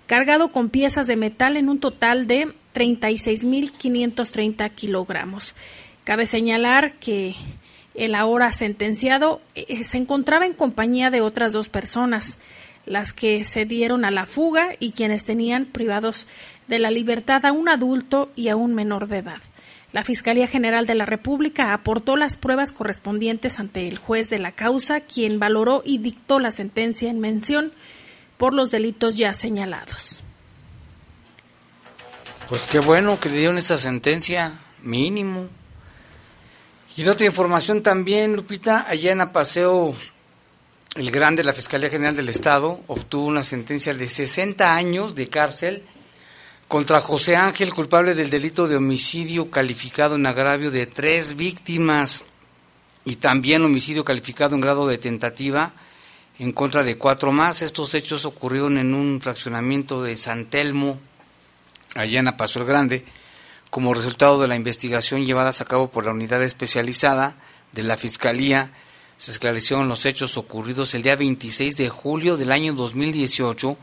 [0.06, 5.54] cargado con piezas de metal en un total de 36.530 kilogramos.
[6.04, 7.34] Cabe señalar que
[7.98, 12.38] el ahora sentenciado eh, se encontraba en compañía de otras dos personas,
[12.86, 16.26] las que se dieron a la fuga y quienes tenían privados
[16.68, 19.40] de la libertad a un adulto y a un menor de edad.
[19.92, 24.52] La Fiscalía General de la República aportó las pruebas correspondientes ante el juez de la
[24.52, 27.72] causa, quien valoró y dictó la sentencia en mención
[28.36, 30.20] por los delitos ya señalados.
[32.48, 35.48] Pues qué bueno que le dieron esa sentencia, mínimo.
[36.98, 39.94] Y en otra información también, Lupita, allá en Apaseo,
[40.96, 45.84] el grande, la Fiscalía General del Estado, obtuvo una sentencia de 60 años de cárcel
[46.66, 52.24] contra José Ángel, culpable del delito de homicidio calificado en agravio de tres víctimas
[53.04, 55.74] y también homicidio calificado en grado de tentativa
[56.40, 57.62] en contra de cuatro más.
[57.62, 60.98] Estos hechos ocurrieron en un fraccionamiento de San Telmo,
[61.94, 63.04] allá en Apaseo el Grande
[63.70, 67.36] como resultado de la investigación llevada a cabo por la unidad especializada
[67.72, 68.72] de la Fiscalía,
[69.16, 73.76] se esclarecieron los hechos ocurridos el día 26 de julio del año 2018,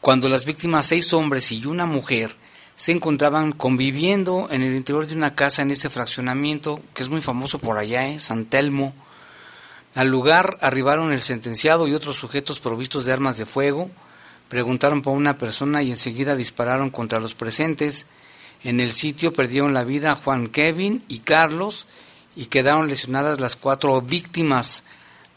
[0.00, 2.36] cuando las víctimas, seis hombres y una mujer,
[2.76, 7.20] se encontraban conviviendo en el interior de una casa en ese fraccionamiento, que es muy
[7.20, 8.20] famoso por allá, ¿eh?
[8.20, 8.94] San Telmo.
[9.96, 13.90] Al lugar arribaron el sentenciado y otros sujetos provistos de armas de fuego,
[14.48, 18.06] preguntaron por una persona y enseguida dispararon contra los presentes,
[18.64, 21.86] en el sitio perdieron la vida Juan Kevin y Carlos
[22.34, 24.84] y quedaron lesionadas las cuatro víctimas.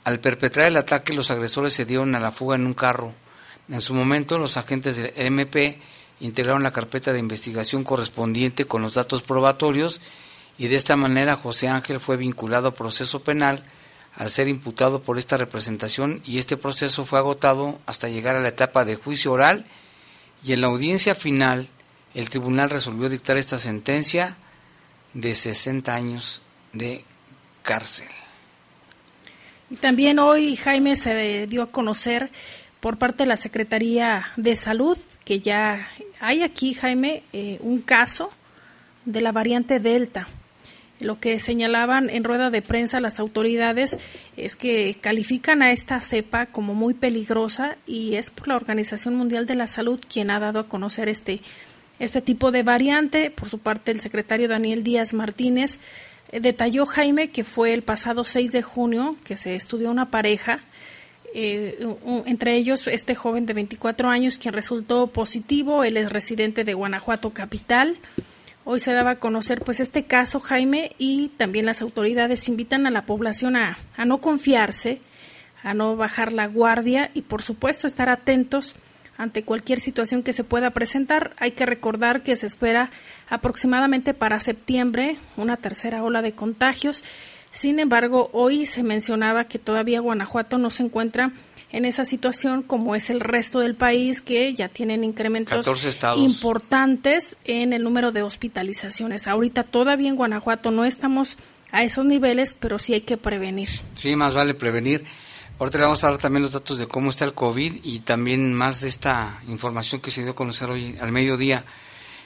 [0.04, 3.14] Al perpetrar el ataque, los agresores se dieron a la fuga en un carro.
[3.70, 5.80] En su momento, los agentes del MP
[6.20, 10.02] integraron la carpeta de investigación correspondiente con los datos probatorios
[10.58, 13.64] y de esta manera José Ángel fue vinculado a proceso penal
[14.16, 18.50] al ser imputado por esta representación y este proceso fue agotado hasta llegar a la
[18.50, 19.66] etapa de juicio oral
[20.44, 21.70] y en la audiencia final
[22.14, 24.36] el tribunal resolvió dictar esta sentencia
[25.14, 26.42] de 60 años
[26.74, 27.04] de
[27.64, 28.08] cárcel.
[29.70, 32.30] Y también hoy, Jaime, se dio a conocer
[32.82, 35.88] por parte de la Secretaría de Salud que ya
[36.20, 38.32] hay aquí, Jaime, eh, un caso
[39.06, 40.28] de la variante Delta.
[41.00, 43.98] Lo que señalaban en rueda de prensa las autoridades
[44.38, 49.48] es que califican a esta cepa como muy peligrosa y es por la Organización Mundial
[49.48, 51.42] de la Salud quien ha dado a conocer este
[52.02, 53.30] este tipo de variante.
[53.30, 55.80] Por su parte, el secretario Daniel Díaz Martínez
[56.32, 60.60] eh, detalló, Jaime, que fue el pasado 6 de junio que se estudió una pareja,
[61.34, 61.88] eh,
[62.26, 67.30] entre ellos este joven de 24 años quien resultó positivo, él es residente de Guanajuato
[67.30, 67.98] Capital.
[68.66, 72.92] Hoy se daba a conocer pues este caso, Jaime, y también las autoridades invitan a
[72.92, 75.00] la población a, a no confiarse,
[75.64, 78.76] a no bajar la guardia y por supuesto estar atentos
[79.22, 81.36] ante cualquier situación que se pueda presentar.
[81.38, 82.90] Hay que recordar que se espera
[83.30, 87.04] aproximadamente para septiembre una tercera ola de contagios.
[87.52, 91.32] Sin embargo, hoy se mencionaba que todavía Guanajuato no se encuentra
[91.72, 95.68] en esa situación como es el resto del país que ya tienen incrementos
[96.18, 99.28] importantes en el número de hospitalizaciones.
[99.28, 101.38] Ahorita todavía en Guanajuato no estamos
[101.72, 103.70] a esos niveles, pero sí hay que prevenir.
[103.94, 105.06] Sí, más vale prevenir.
[105.62, 108.52] Ahorita le vamos a dar también los datos de cómo está el COVID y también
[108.52, 111.66] más de esta información que se dio a conocer hoy al mediodía.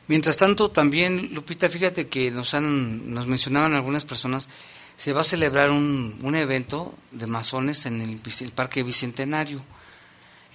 [0.08, 4.48] Mientras tanto, también, Lupita, fíjate que nos han, nos mencionaban algunas personas
[4.96, 9.62] se va a celebrar un, un evento de masones en el, el, Parque Bicentenario.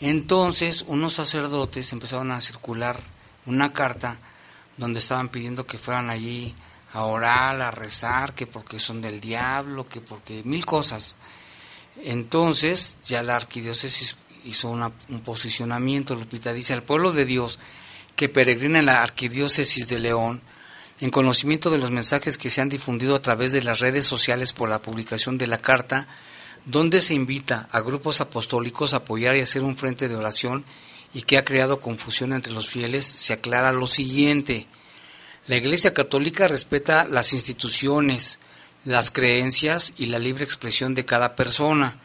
[0.01, 2.99] Entonces, unos sacerdotes empezaron a circular
[3.45, 4.17] una carta
[4.79, 6.55] donde estaban pidiendo que fueran allí
[6.95, 11.17] a orar, a rezar, que porque son del diablo, que porque mil cosas.
[12.03, 17.59] Entonces, ya la arquidiócesis hizo un posicionamiento, Lupita dice, al pueblo de Dios
[18.17, 20.43] que peregrina en la arquidiócesis de León,
[21.01, 24.53] en conocimiento de los mensajes que se han difundido a través de las redes sociales
[24.53, 26.07] por la publicación de la carta,
[26.67, 30.65] donde se invita a grupos apostólicos a apoyar y hacer un frente de oración
[31.15, 34.67] y que ha creado confusión entre los fieles, se aclara lo siguiente.
[35.47, 38.40] La Iglesia Católica respeta las instituciones,
[38.85, 41.99] las creencias y la libre expresión de cada persona.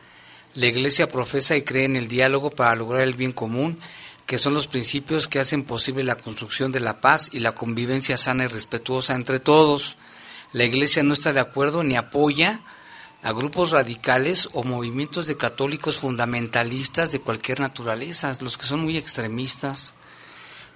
[0.53, 3.79] La Iglesia profesa y cree en el diálogo para lograr el bien común
[4.25, 8.17] que son los principios que hacen posible la construcción de la paz y la convivencia
[8.17, 9.97] sana y respetuosa entre todos.
[10.51, 12.61] La Iglesia no está de acuerdo ni apoya
[13.21, 18.97] a grupos radicales o movimientos de católicos fundamentalistas de cualquier naturaleza, los que son muy
[18.97, 19.93] extremistas.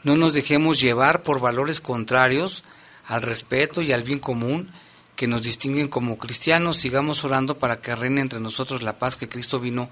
[0.04, 2.64] No nos dejemos llevar por valores contrarios
[3.06, 4.72] al respeto y al bien común
[5.20, 6.78] que nos distinguen como cristianos.
[6.78, 9.90] Sigamos orando para que reine entre nosotros la paz que Cristo vino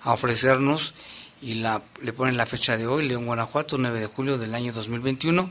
[0.00, 0.94] a ofrecernos
[1.42, 4.72] y la, le ponen la fecha de hoy, León, Guanajuato, 9 de julio del año
[4.72, 5.50] 2021,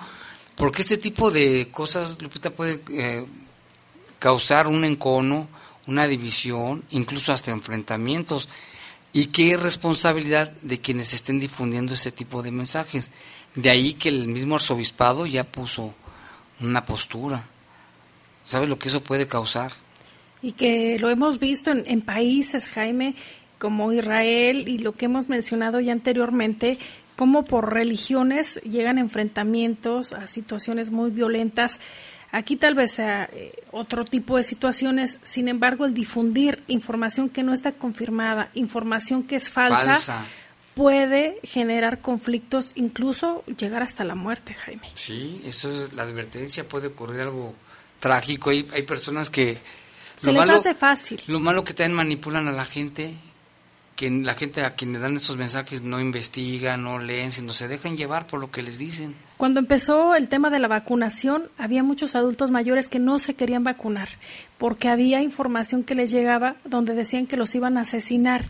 [0.55, 3.23] porque este tipo de cosas, Lupita, puede eh,
[4.17, 5.47] causar un encono,
[5.85, 8.49] una división, incluso hasta enfrentamientos.
[9.13, 13.11] Y qué responsabilidad de quienes estén difundiendo ese tipo de mensajes.
[13.53, 15.93] De ahí que el mismo arzobispado ya puso
[16.61, 17.47] una postura.
[18.49, 19.73] ¿Sabe lo que eso puede causar?
[20.41, 23.13] Y que lo hemos visto en, en países, Jaime,
[23.59, 26.79] como Israel y lo que hemos mencionado ya anteriormente,
[27.15, 31.79] cómo por religiones llegan enfrentamientos a situaciones muy violentas.
[32.31, 37.43] Aquí tal vez sea eh, otro tipo de situaciones, sin embargo, el difundir información que
[37.43, 40.25] no está confirmada, información que es falsa,
[40.73, 44.89] puede generar conflictos, incluso llegar hasta la muerte, Jaime.
[44.95, 47.53] Sí, eso es la advertencia, puede ocurrir algo
[47.99, 48.49] trágico.
[48.49, 49.57] Hay, hay personas que...
[50.21, 51.21] Se les hace fácil.
[51.27, 53.15] Lo malo que también manipulan a la gente
[53.99, 57.67] que la gente a quien le dan estos mensajes no investiga, no leen, sino se
[57.67, 59.13] dejan llevar por lo que les dicen.
[59.35, 63.65] Cuando empezó el tema de la vacunación, había muchos adultos mayores que no se querían
[63.65, 64.07] vacunar
[64.57, 68.45] porque había información que les llegaba donde decían que los iban a asesinar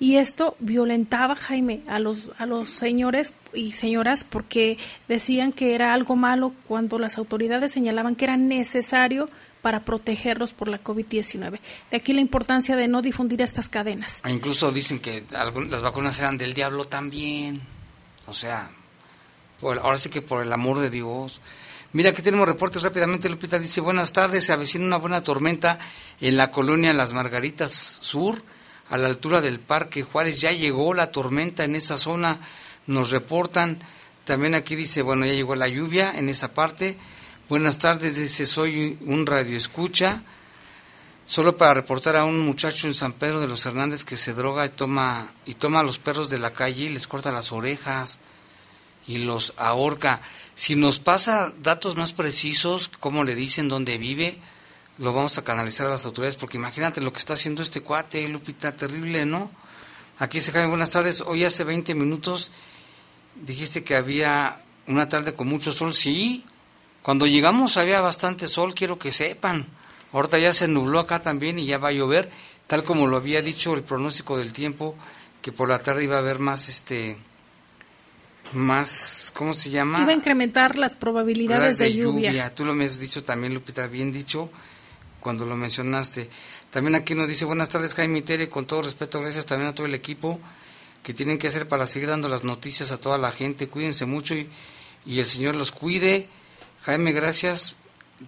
[0.00, 4.78] y esto violentaba Jaime a los a los señores y señoras porque
[5.08, 9.28] decían que era algo malo cuando las autoridades señalaban que era necesario
[9.62, 11.58] para protegerlos por la COVID-19.
[11.90, 14.20] De aquí la importancia de no difundir estas cadenas.
[14.22, 17.62] Ah, incluso dicen que las vacunas eran del diablo también.
[18.26, 18.70] O sea,
[19.62, 21.40] ahora sí que por el amor de Dios.
[21.94, 23.28] Mira, aquí tenemos reportes rápidamente.
[23.28, 25.78] Lupita dice, buenas tardes, se avecina una buena tormenta
[26.20, 28.42] en la colonia Las Margaritas Sur,
[28.90, 30.40] a la altura del Parque Juárez.
[30.40, 32.38] Ya llegó la tormenta en esa zona,
[32.86, 33.78] nos reportan.
[34.24, 36.96] También aquí dice, bueno, ya llegó la lluvia en esa parte.
[37.48, 40.22] Buenas tardes, dice, soy un radio escucha.
[41.26, 44.66] Solo para reportar a un muchacho en San Pedro de los Hernández que se droga
[44.66, 48.18] y toma, y toma a los perros de la calle y les corta las orejas
[49.06, 50.20] y los ahorca.
[50.54, 54.38] Si nos pasa datos más precisos, cómo le dicen, dónde vive,
[54.98, 58.28] lo vamos a canalizar a las autoridades, porque imagínate lo que está haciendo este cuate,
[58.28, 59.50] Lupita, terrible, ¿no?
[60.18, 61.22] Aquí se cae, buenas tardes.
[61.22, 62.52] Hoy hace 20 minutos
[63.34, 65.94] dijiste que había una tarde con mucho sol.
[65.94, 66.44] Sí,
[67.02, 69.66] cuando llegamos había bastante sol, quiero que sepan.
[70.12, 72.30] Ahorita ya se nubló acá también y ya va a llover,
[72.68, 74.94] tal como lo había dicho el pronóstico del tiempo,
[75.42, 77.16] que por la tarde iba a haber más este
[78.52, 80.02] más, ¿cómo se llama?
[80.02, 82.54] Iba a incrementar las probabilidades de, lluvia.
[82.54, 84.50] Tú lo me has dicho también, Lupita, bien dicho
[85.24, 86.28] cuando lo mencionaste.
[86.70, 89.86] También aquí nos dice, buenas tardes Jaime Tere, con todo respeto, gracias también a todo
[89.86, 90.38] el equipo
[91.02, 93.68] que tienen que hacer para seguir dando las noticias a toda la gente.
[93.68, 94.50] Cuídense mucho y,
[95.06, 96.28] y el Señor los cuide.
[96.82, 97.74] Jaime, gracias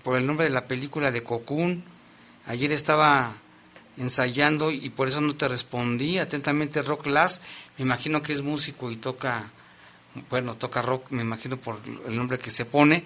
[0.02, 1.84] por el nombre de la película de Cocoon.
[2.46, 3.34] Ayer estaba
[3.98, 6.18] ensayando y por eso no te respondí.
[6.18, 7.42] Atentamente, Rock Lass,
[7.76, 9.50] me imagino que es músico y toca,
[10.30, 11.78] bueno, toca rock, me imagino por
[12.08, 13.04] el nombre que se pone.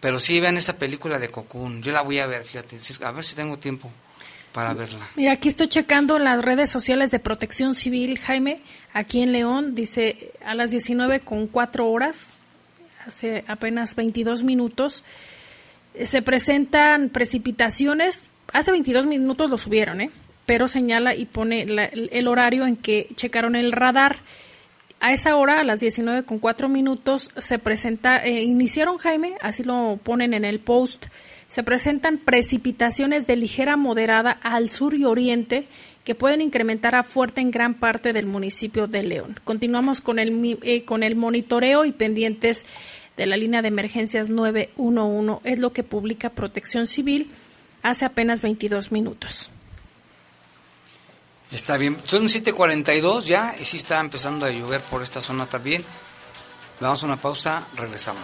[0.00, 1.82] Pero sí, vean esa película de Cocoon.
[1.82, 3.90] Yo la voy a ver, fíjate, a ver si tengo tiempo
[4.52, 5.08] para verla.
[5.16, 10.32] Mira, aquí estoy checando las redes sociales de Protección Civil, Jaime, aquí en León, dice
[10.44, 12.30] a las 19 con 4 horas,
[13.06, 15.04] hace apenas 22 minutos,
[16.02, 20.10] se presentan precipitaciones, hace 22 minutos lo subieron, ¿eh?
[20.50, 24.16] pero señala y pone el horario en que checaron el radar.
[25.02, 29.64] A esa hora, a las 19 con 4 minutos, se presenta, eh, iniciaron Jaime, así
[29.64, 31.06] lo ponen en el post,
[31.48, 35.66] se presentan precipitaciones de ligera moderada al sur y oriente
[36.04, 39.40] que pueden incrementar a fuerte en gran parte del municipio de León.
[39.42, 42.66] Continuamos con el, eh, con el monitoreo y pendientes
[43.16, 47.30] de la línea de emergencias 911, es lo que publica Protección Civil
[47.82, 49.50] hace apenas 22 minutos.
[51.52, 55.84] Está bien, son 7:42 ya y sí está empezando a llover por esta zona también.
[56.80, 58.22] Vamos a una pausa, regresamos.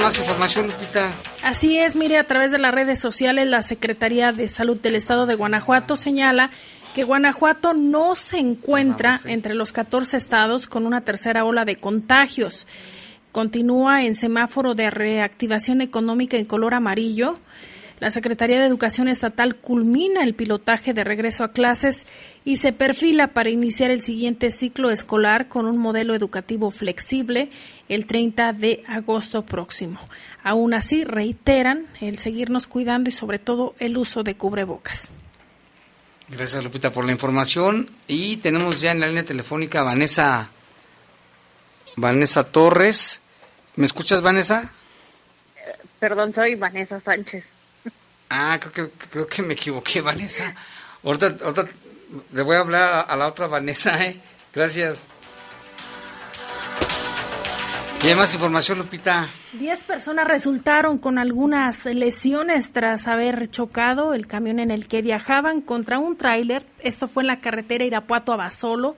[0.00, 1.12] Más información, Lupita?
[1.42, 5.26] Así es, mire, a través de las redes sociales, la Secretaría de Salud del Estado
[5.26, 6.50] de Guanajuato señala
[6.94, 12.66] que Guanajuato no se encuentra entre los 14 estados con una tercera ola de contagios.
[13.30, 17.38] Continúa en semáforo de reactivación económica en color amarillo.
[18.00, 22.06] La Secretaría de Educación Estatal culmina el pilotaje de regreso a clases
[22.44, 27.50] y se perfila para iniciar el siguiente ciclo escolar con un modelo educativo flexible
[27.90, 30.00] el 30 de agosto próximo.
[30.42, 35.10] Aún así, reiteran el seguirnos cuidando y sobre todo el uso de cubrebocas.
[36.30, 37.90] Gracias, Lupita, por la información.
[38.06, 40.48] Y tenemos ya en la línea telefónica a Vanessa,
[41.98, 43.20] Vanessa Torres.
[43.76, 44.72] ¿Me escuchas, Vanessa?
[45.98, 47.59] Perdón, soy Vanessa Sánchez.
[48.30, 50.54] Ah, creo que, creo que me equivoqué, Vanessa.
[51.02, 51.68] Ahorita, ahorita
[52.32, 54.20] le voy a hablar a, la otra Vanessa, ¿eh?
[54.54, 55.06] Gracias.
[58.02, 59.28] ¿Y hay más información, Lupita?
[59.52, 65.60] Diez personas resultaron con algunas lesiones tras haber chocado el camión en el que viajaban
[65.60, 66.64] contra un tráiler.
[66.78, 68.96] Esto fue en la carretera Irapuato a Basolo.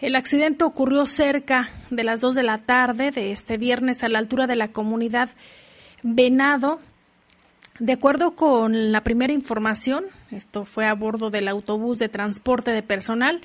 [0.00, 4.18] El accidente ocurrió cerca de las dos de la tarde de este viernes a la
[4.18, 5.30] altura de la comunidad
[6.02, 6.80] Venado.
[7.80, 12.84] De acuerdo con la primera información, esto fue a bordo del autobús de transporte de
[12.84, 13.40] personal,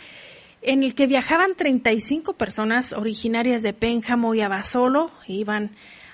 [0.61, 5.71] en el que viajaban 35 personas originarias de Pénjamo y Abasolo, iban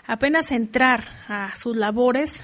[0.07, 2.41] apenas a entrar a sus labores.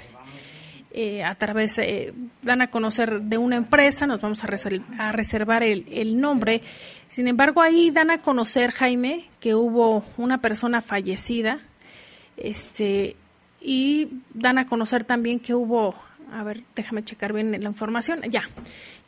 [0.94, 4.50] Eh, a través, eh, dan a conocer de una empresa, nos vamos a,
[4.98, 6.62] a reservar el, el, nombre.
[7.08, 11.60] Sin embargo, ahí dan a conocer, Jaime, que hubo una persona fallecida,
[12.36, 13.16] este,
[13.62, 15.96] y dan a conocer también que hubo,
[16.34, 18.50] a ver, déjame checar bien la información, ya,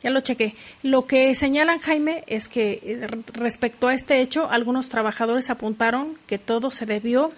[0.02, 0.54] ya lo chequé.
[0.82, 6.38] Lo que señalan, Jaime, es que eh, respecto a este hecho, algunos trabajadores apuntaron que
[6.38, 7.32] todo se debió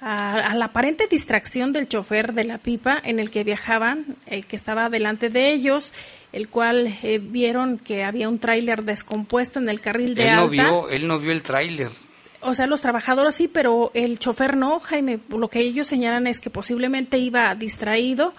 [0.00, 4.56] a, la aparente distracción del chofer de la pipa en el que viajaban, eh, que
[4.56, 5.92] estaba delante de ellos,
[6.32, 10.48] el cual eh, vieron que había un tráiler descompuesto en el carril de él no.
[10.48, 11.90] Vio, él no vio el tráiler.
[12.46, 15.18] O sea, los trabajadores sí, pero el chofer no, Jaime.
[15.30, 18.34] Lo que ellos señalan es que posiblemente iba distraído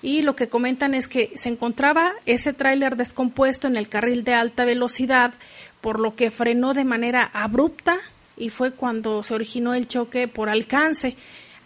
[0.00, 4.32] y lo que comentan es que se encontraba ese tráiler descompuesto en el carril de
[4.32, 5.34] alta velocidad,
[5.82, 7.98] por lo que frenó de manera abrupta
[8.38, 11.14] y fue cuando se originó el choque por alcance.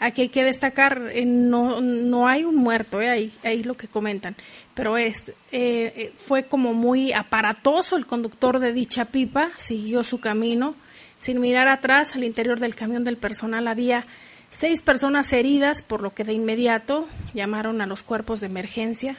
[0.01, 3.87] Aquí hay que destacar, eh, no, no hay un muerto, eh, ahí, ahí lo que
[3.87, 4.35] comentan,
[4.75, 10.75] pero es, eh, fue como muy aparatoso el conductor de dicha pipa, siguió su camino,
[11.19, 14.05] sin mirar atrás, al interior del camión del personal había
[14.51, 19.19] seis personas heridas, por lo que de inmediato llamaron a los cuerpos de emergencia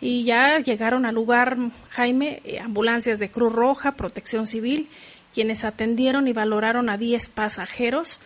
[0.00, 1.56] y ya llegaron al lugar,
[1.90, 4.88] Jaime, ambulancias de Cruz Roja, Protección Civil,
[5.32, 8.20] quienes atendieron y valoraron a 10 pasajeros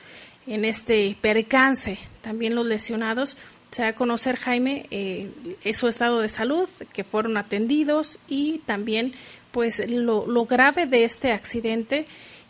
[0.46, 1.98] en este percance.
[2.20, 3.36] También los lesionados
[3.70, 5.30] se da a conocer, Jaime, eh,
[5.72, 9.14] su estado de salud, que fueron atendidos y también
[9.52, 12.06] pues lo grave de este accidente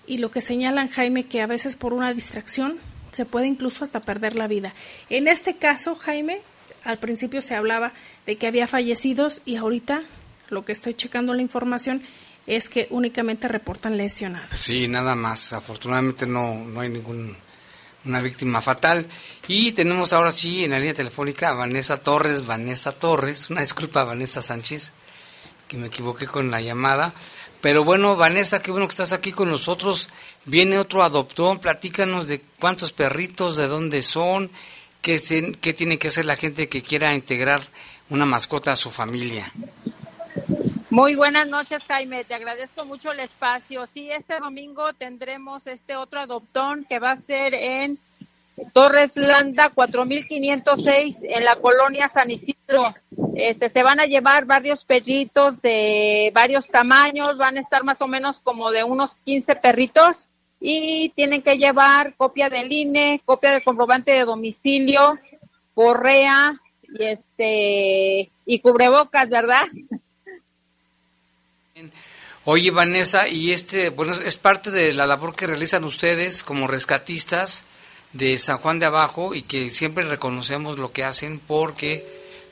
[0.09, 2.79] y lo que señalan, Jaime, que a veces por una distracción
[3.13, 4.73] se puede incluso hasta perder la vida.
[5.11, 6.41] En este caso, Jaime,
[6.85, 7.93] al principio se hablaba
[8.27, 10.03] de que había fallecidos y ahorita
[10.49, 12.03] lo que estoy checando la información
[12.47, 14.59] es que únicamente reportan lesionados.
[14.59, 15.53] Sí, nada más.
[15.53, 17.37] Afortunadamente no, no hay ningún
[18.05, 19.07] una víctima fatal.
[19.47, 22.47] Y tenemos ahora sí en la línea telefónica a Vanessa Torres.
[22.47, 24.93] Vanessa Torres, una disculpa Vanessa Sánchez,
[25.67, 27.13] que me equivoqué con la llamada.
[27.61, 30.11] Pero bueno, Vanessa, qué bueno que estás aquí con nosotros.
[30.45, 34.51] Viene otro adoptón, platícanos de cuántos perritos, de dónde son,
[35.03, 37.63] qué, se, qué tiene que hacer la gente que quiera integrar
[38.11, 39.53] una mascota a su familia.
[40.91, 42.25] Muy buenas noches, Jaime.
[42.25, 43.87] Te agradezco mucho el espacio.
[43.87, 47.99] Sí, este domingo tendremos este otro adoptón que va a ser en
[48.73, 52.95] Torres Landa 4506 en la colonia San Isidro.
[53.35, 58.09] Este, se van a llevar varios perritos de varios tamaños, van a estar más o
[58.09, 60.29] menos como de unos 15 perritos
[60.61, 65.19] y tienen que llevar copia del INE, copia del comprobante de domicilio,
[65.75, 69.67] correa y este y cubrebocas, ¿verdad?
[72.45, 77.65] Oye, Vanessa, y este, bueno, es parte de la labor que realizan ustedes como rescatistas
[78.13, 82.07] de San Juan de Abajo y que siempre reconocemos lo que hacen porque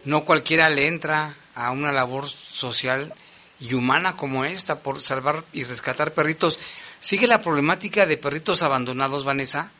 [0.05, 3.15] no cualquiera le entra a una labor social
[3.59, 6.59] y humana como esta por salvar y rescatar perritos.
[7.01, 9.71] ¿Sigue la problemática de perritos abandonados, Vanessa?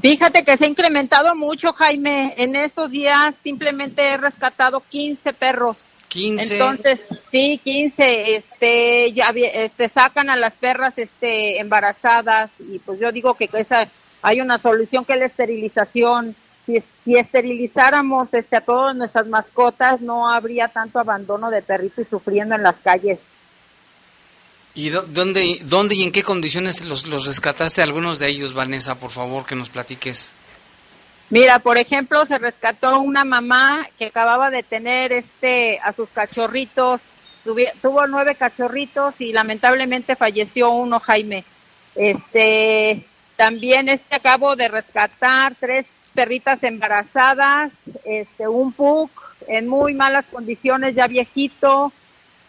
[0.00, 2.34] Fíjate que se ha incrementado mucho, Jaime.
[2.36, 5.88] En estos días simplemente he rescatado 15 perros.
[6.08, 6.54] 15.
[6.54, 7.00] Entonces,
[7.32, 13.34] sí, 15, este, ya, este, sacan a las perras, este, embarazadas y pues yo digo
[13.34, 13.88] que esa,
[14.24, 16.34] hay una solución que es la esterilización.
[16.64, 22.54] Si, si esterilizáramos, este, a todas nuestras mascotas, no habría tanto abandono de perritos sufriendo
[22.54, 23.18] en las calles.
[24.74, 28.94] ¿Y dónde, dónde y en qué condiciones los, los rescataste algunos de ellos, Vanessa?
[28.94, 30.32] Por favor, que nos platiques.
[31.28, 37.02] Mira, por ejemplo, se rescató una mamá que acababa de tener este a sus cachorritos,
[37.82, 41.44] tuvo nueve cachorritos y lamentablemente falleció uno, Jaime.
[41.94, 43.06] Este,
[43.36, 47.72] también este acabo de rescatar tres perritas embarazadas,
[48.04, 49.10] este, un pug
[49.48, 51.92] en muy malas condiciones, ya viejito,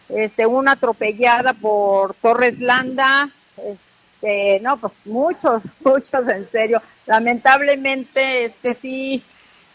[0.08, 6.80] este, una atropellada por Torres Landa, este, no, pues muchos, muchos en serio.
[7.06, 9.22] Lamentablemente, este sí,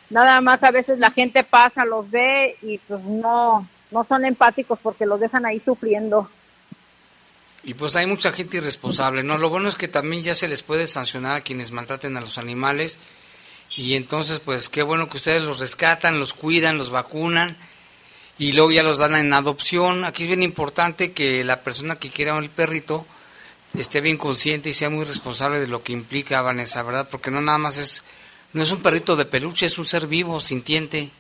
[0.10, 4.80] nada más a veces la gente pasa, los ve y pues no, no son empáticos
[4.82, 6.30] porque los dejan ahí sufriendo.
[7.64, 9.38] Y pues hay mucha gente irresponsable, ¿no?
[9.38, 12.38] Lo bueno es que también ya se les puede sancionar a quienes maltraten a los
[12.38, 12.98] animales.
[13.76, 17.58] Y entonces, pues qué bueno que ustedes los rescatan, los cuidan, los vacunan
[18.38, 20.04] y luego ya los dan en adopción.
[20.04, 23.06] Aquí es bien importante que la persona que quiera el perrito
[23.78, 27.08] esté bien consciente y sea muy responsable de lo que implica Vanessa, ¿verdad?
[27.10, 28.04] Porque no nada más es,
[28.54, 31.12] no es un perrito de peluche, es un ser vivo, sintiente.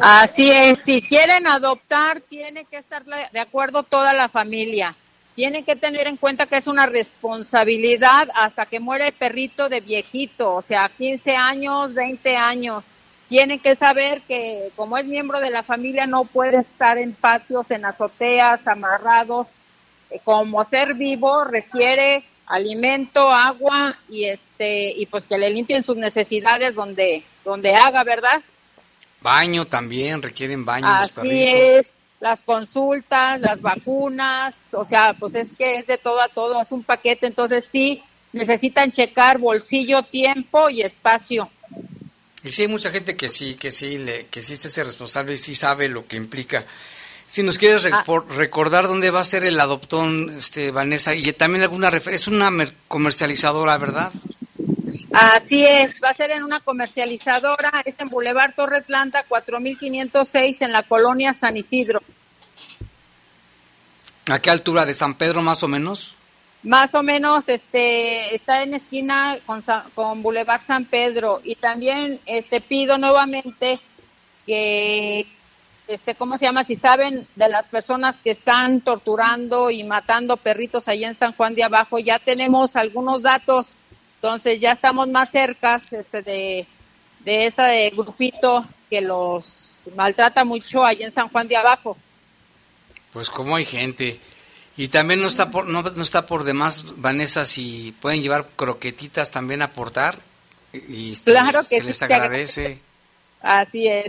[0.00, 4.94] Así es, si quieren adoptar, tiene que estar de acuerdo toda la familia.
[5.34, 9.80] Tienen que tener en cuenta que es una responsabilidad hasta que muere el perrito de
[9.80, 12.84] viejito, o sea, 15 años, 20 años.
[13.28, 17.70] Tienen que saber que como es miembro de la familia no puede estar en patios,
[17.70, 19.48] en azoteas, amarrados.
[20.10, 25.96] Eh, como ser vivo requiere alimento, agua y este y pues que le limpien sus
[25.96, 28.42] necesidades donde donde haga, ¿verdad?
[29.20, 31.60] Baño también, requieren baño Así los perritos.
[31.86, 36.60] es, las consultas, las vacunas, o sea, pues es que es de todo a todo,
[36.60, 38.02] es un paquete, entonces sí,
[38.32, 41.48] necesitan checar bolsillo, tiempo y espacio.
[42.44, 45.34] Y sí hay mucha gente que sí, que sí, le, que sí se hace responsable
[45.34, 46.64] y sí sabe lo que implica.
[47.28, 48.04] Si nos quieres Ah.
[48.36, 52.50] recordar dónde va a ser el adoptón, este, Vanessa, y también alguna referencia, es una
[52.50, 54.12] mer- comercializadora, ¿verdad?
[55.12, 60.72] Así es, va a ser en una comercializadora, es en Boulevard Torres Landa, 4506, en
[60.72, 62.00] la colonia San Isidro.
[64.30, 66.14] ¿A qué altura de San Pedro más o menos?
[66.62, 72.60] Más o menos este está en esquina con, con Boulevard San Pedro y también este
[72.60, 73.80] pido nuevamente
[74.44, 75.26] que
[75.86, 80.88] este cómo se llama si saben de las personas que están torturando y matando perritos
[80.88, 83.77] allá en San Juan de Abajo ya tenemos algunos datos
[84.18, 86.66] entonces ya estamos más cerca este de
[87.20, 91.96] de ese grupito que los maltrata mucho allá en San Juan de Abajo
[93.12, 94.20] Pues como hay gente.
[94.76, 99.30] Y también no está por, no, no está por demás, Vanessa, si pueden llevar croquetitas
[99.30, 100.16] también a aportar.
[100.72, 102.80] Y este, Claro que se sí, les agradece.
[103.42, 104.06] Así es.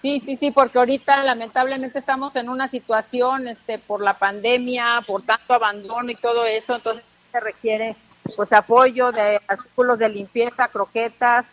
[0.00, 5.22] Sí, sí, sí, porque ahorita lamentablemente estamos en una situación este por la pandemia, por
[5.22, 7.96] tanto abandono y todo eso, entonces se requiere
[8.34, 11.44] pues apoyo de artículos de limpieza, croquetas.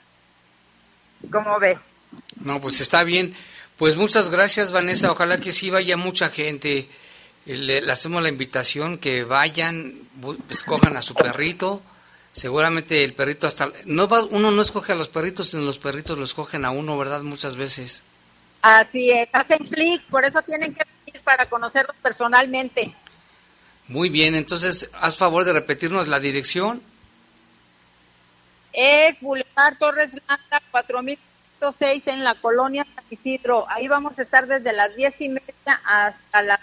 [1.32, 1.78] ¿Cómo ves?
[2.42, 3.36] No, pues está bien.
[3.78, 5.12] Pues muchas gracias, Vanessa.
[5.12, 6.88] Ojalá que sí vaya mucha gente.
[7.46, 9.94] Le, le hacemos la invitación que vayan,
[10.50, 11.82] escojan a su perrito.
[12.34, 16.18] Seguramente el perrito hasta no va, uno no escoge a los perritos, sino los perritos
[16.18, 17.22] lo escogen a uno, ¿verdad?
[17.22, 18.04] Muchas veces.
[18.64, 22.96] Así es, hacen clic, por eso tienen que venir para conocerlos personalmente.
[23.94, 26.82] Muy bien, entonces haz favor de repetirnos la dirección.
[28.74, 33.70] Es Boulevard Torres Blanca, 4006 en la colonia San Isidro.
[33.70, 36.60] Ahí vamos a estar desde las diez y media hasta las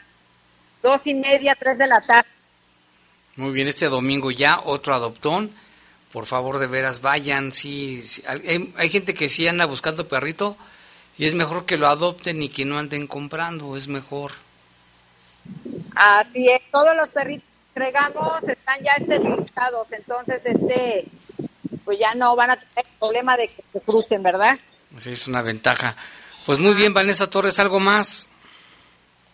[0.83, 2.28] dos y media, tres de la tarde.
[3.37, 5.53] Muy bien, este domingo ya otro adoptón.
[6.12, 7.53] Por favor, de veras, vayan.
[7.53, 8.24] Sí, sí.
[8.26, 10.57] Hay, hay gente que sí anda buscando perrito
[11.16, 14.33] y es mejor que lo adopten y que no anden comprando, es mejor.
[15.95, 21.05] Así es, todos los perritos que entregamos están ya esterilizados, entonces este,
[21.84, 24.59] pues ya no van a tener problema de que se crucen, ¿verdad?
[24.97, 25.97] Sí, es una ventaja.
[26.47, 28.28] Pues muy bien, Vanessa Torres, ¿algo más?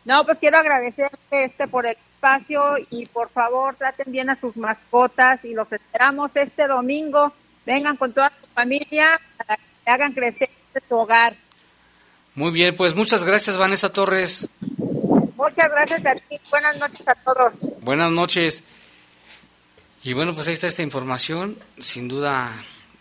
[0.04, 4.56] No, pues quiero agradecer este por el espacio y por favor traten bien a sus
[4.56, 7.32] mascotas y los esperamos este domingo.
[7.64, 10.48] Vengan con toda su familia para que hagan crecer
[10.88, 11.36] su hogar.
[12.34, 14.48] Muy bien, pues muchas gracias, Vanessa Torres.
[15.36, 16.40] Muchas gracias a ti.
[16.50, 17.52] Buenas noches a todos.
[17.82, 18.64] Buenas noches.
[20.02, 22.52] Y bueno, pues ahí está esta información, sin duda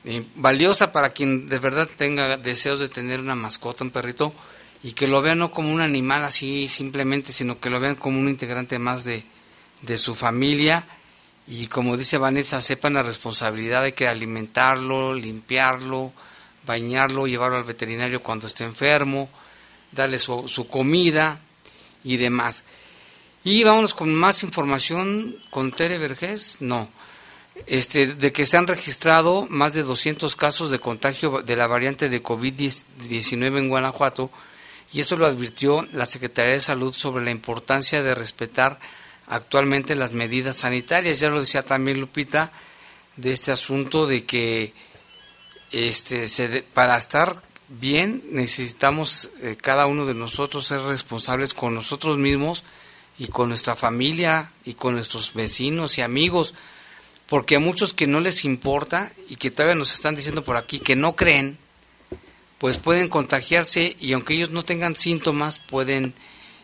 [0.04, 4.34] eh, valiosa para quien de verdad tenga deseos de tener una mascota, un perrito,
[4.84, 8.20] y que lo vean no como un animal así simplemente, sino que lo vean como
[8.20, 9.24] un integrante más de,
[9.84, 10.86] de su familia.
[11.48, 16.12] Y como dice Vanessa, sepan la responsabilidad de que alimentarlo, limpiarlo,
[16.66, 19.30] bañarlo, llevarlo al veterinario cuando esté enfermo,
[19.92, 21.40] darle su, su comida
[22.06, 22.64] y demás.
[23.44, 26.58] Y vámonos con más información con Tere Vergés.
[26.62, 26.90] No.
[27.68, 32.10] Este, de que se han registrado más de 200 casos de contagio de la variante
[32.10, 34.30] de COVID-19 en Guanajuato
[34.92, 38.78] y eso lo advirtió la Secretaría de Salud sobre la importancia de respetar
[39.28, 41.20] actualmente las medidas sanitarias.
[41.20, 42.52] Ya lo decía también Lupita
[43.16, 44.74] de este asunto de que
[45.72, 51.74] este, se de- para estar bien necesitamos eh, cada uno de nosotros ser responsables con
[51.74, 52.64] nosotros mismos
[53.18, 56.54] y con nuestra familia y con nuestros vecinos y amigos,
[57.28, 60.80] porque a muchos que no les importa y que todavía nos están diciendo por aquí
[60.80, 61.58] que no creen,
[62.60, 66.14] pues pueden contagiarse y aunque ellos no tengan síntomas pueden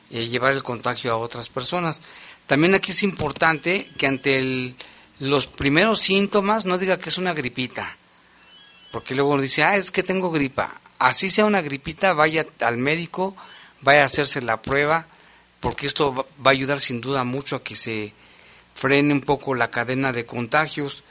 [0.09, 2.01] eh, llevar el contagio a otras personas.
[2.47, 4.75] También aquí es importante que ante el,
[5.19, 7.97] los primeros síntomas no diga que es una gripita,
[8.91, 10.80] porque luego dice, ah, es que tengo gripa.
[11.01, 13.35] Así sea una gripita, vaya al médico,
[13.81, 15.07] vaya a hacerse la prueba,
[15.59, 18.13] porque esto va a ayudar sin duda mucho a que se
[18.75, 21.03] frene un poco la cadena de contagios.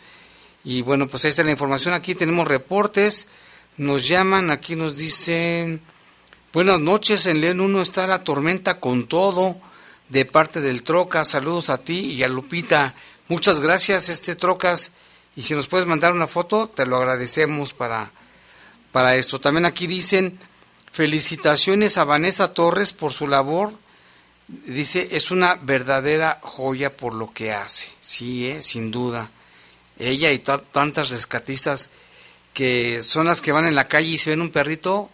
[0.62, 1.92] Y bueno, pues ahí está la información.
[1.92, 3.26] Aquí tenemos reportes,
[3.78, 5.80] nos llaman, aquí nos dicen,
[6.52, 9.56] buenas noches, en León 1 está la tormenta con todo,
[10.08, 12.94] de parte del Trocas, saludos a ti y a Lupita.
[13.26, 14.92] Muchas gracias, este Trocas,
[15.34, 18.12] y si nos puedes mandar una foto, te lo agradecemos para,
[18.92, 19.40] para esto.
[19.40, 20.38] También aquí dicen,
[20.92, 23.72] felicitaciones a Vanessa Torres por su labor.
[24.48, 27.88] Dice, es una verdadera joya por lo que hace.
[28.00, 28.62] Sí, ¿eh?
[28.62, 29.30] sin duda
[30.00, 31.90] ella y tantas rescatistas
[32.54, 35.10] que son las que van en la calle y se ven un perrito,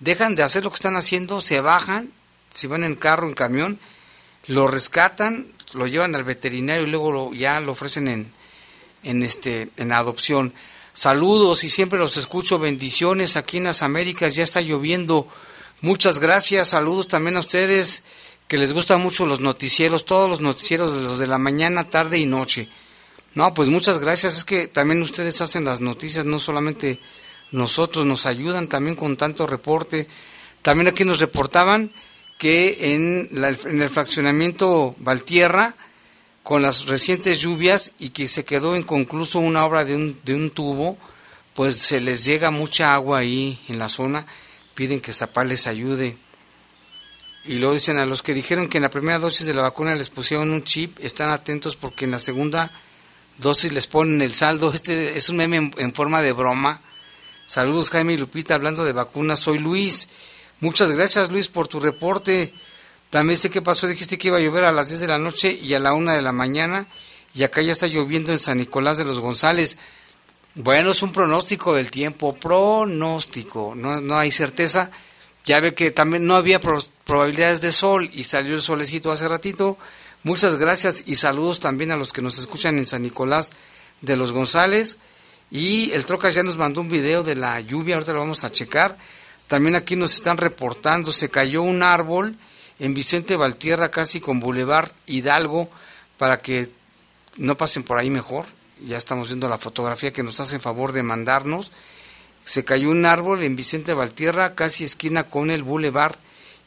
[0.00, 2.10] dejan de hacer lo que están haciendo, se bajan,
[2.50, 3.78] si van en carro, en camión,
[4.46, 8.32] lo rescatan, lo llevan al veterinario y luego ya lo ofrecen en,
[9.02, 10.52] en, este, en adopción.
[10.94, 15.26] Saludos y siempre los escucho, bendiciones aquí en las Américas, ya está lloviendo.
[15.80, 18.04] Muchas gracias, saludos también a ustedes
[18.46, 22.26] que les gustan mucho los noticieros, todos los noticieros, los de la mañana, tarde y
[22.26, 22.68] noche.
[23.34, 24.36] No, pues muchas gracias.
[24.36, 27.00] Es que también ustedes hacen las noticias, no solamente
[27.50, 30.06] nosotros, nos ayudan también con tanto reporte.
[30.62, 31.92] También aquí nos reportaban
[32.38, 35.74] que en, en el fraccionamiento Valtierra,
[36.44, 40.50] con las recientes lluvias y que se quedó inconcluso una obra de un, de un
[40.50, 40.98] tubo,
[41.54, 44.26] pues se les llega mucha agua ahí en la zona,
[44.74, 46.18] piden que Zapal les ayude.
[47.46, 49.94] Y luego dicen a los que dijeron que en la primera dosis de la vacuna
[49.94, 52.70] les pusieron un chip, están atentos porque en la segunda
[53.38, 54.70] dosis les ponen el saldo.
[54.72, 56.82] Este es un meme en, forma de broma.
[57.46, 59.40] Saludos Jaime y Lupita, hablando de vacunas.
[59.40, 60.10] Soy Luis.
[60.60, 62.52] Muchas gracias Luis por tu reporte.
[63.14, 65.52] También sé qué pasó, dijiste que iba a llover a las 10 de la noche
[65.52, 66.88] y a la 1 de la mañana.
[67.32, 69.78] Y acá ya está lloviendo en San Nicolás de los González.
[70.56, 74.90] Bueno, es un pronóstico del tiempo, pronóstico, no, no hay certeza.
[75.44, 79.78] Ya ve que también no había probabilidades de sol y salió el solecito hace ratito
[80.24, 83.52] Muchas gracias y saludos también a los que nos escuchan en San Nicolás
[84.00, 84.98] de los González.
[85.52, 88.50] Y el Trocas ya nos mandó un video de la lluvia, ahorita lo vamos a
[88.50, 88.98] checar.
[89.46, 92.36] También aquí nos están reportando, se cayó un árbol
[92.78, 95.68] en Vicente Valtierra, casi con Boulevard Hidalgo,
[96.18, 96.70] para que
[97.36, 98.46] no pasen por ahí mejor.
[98.84, 101.72] Ya estamos viendo la fotografía que nos hacen favor de mandarnos.
[102.44, 106.16] Se cayó un árbol en Vicente Valtierra, casi esquina con el Boulevard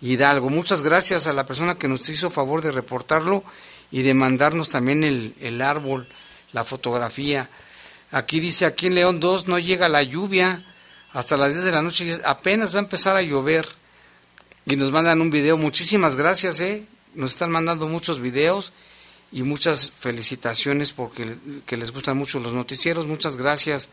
[0.02, 0.50] Hidalgo.
[0.50, 3.44] Muchas gracias a la persona que nos hizo favor de reportarlo
[3.92, 6.08] y de mandarnos también el, el árbol,
[6.54, 7.50] la fotografía.
[8.12, 10.64] Aquí dice, aquí en León 2 no llega la lluvia
[11.14, 13.68] hasta las 10 de la noche, apenas va a empezar a llover.
[14.68, 16.86] Y nos mandan un video, muchísimas gracias, ¿eh?
[17.16, 18.74] Nos están mandando muchos videos
[19.32, 23.90] y muchas felicitaciones porque que les gustan mucho los noticieros, muchas gracias.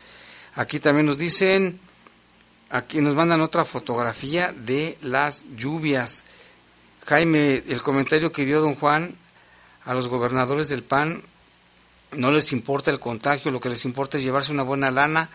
[0.53, 1.79] Aquí también nos dicen,
[2.69, 6.25] Aquí nos mandan otra fotografía de las lluvias.
[7.05, 9.15] Jaime, el comentario que dio don Juan
[9.85, 11.21] a los gobernadores del PAN,
[12.13, 15.29] no les importa el contagio, lo que les importa es llevarse una buena lana,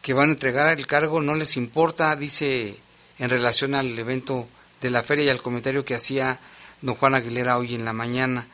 [0.00, 2.76] que van a entregar el cargo, no les importa, dice
[3.18, 4.48] en relación al evento
[4.80, 6.38] de la feria y al comentario que hacía
[6.80, 8.46] don Juan Aguilera hoy en la mañana.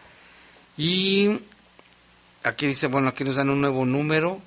[0.77, 1.41] Y
[2.43, 4.41] aquí dice, bueno, aquí nos dan un nuevo número,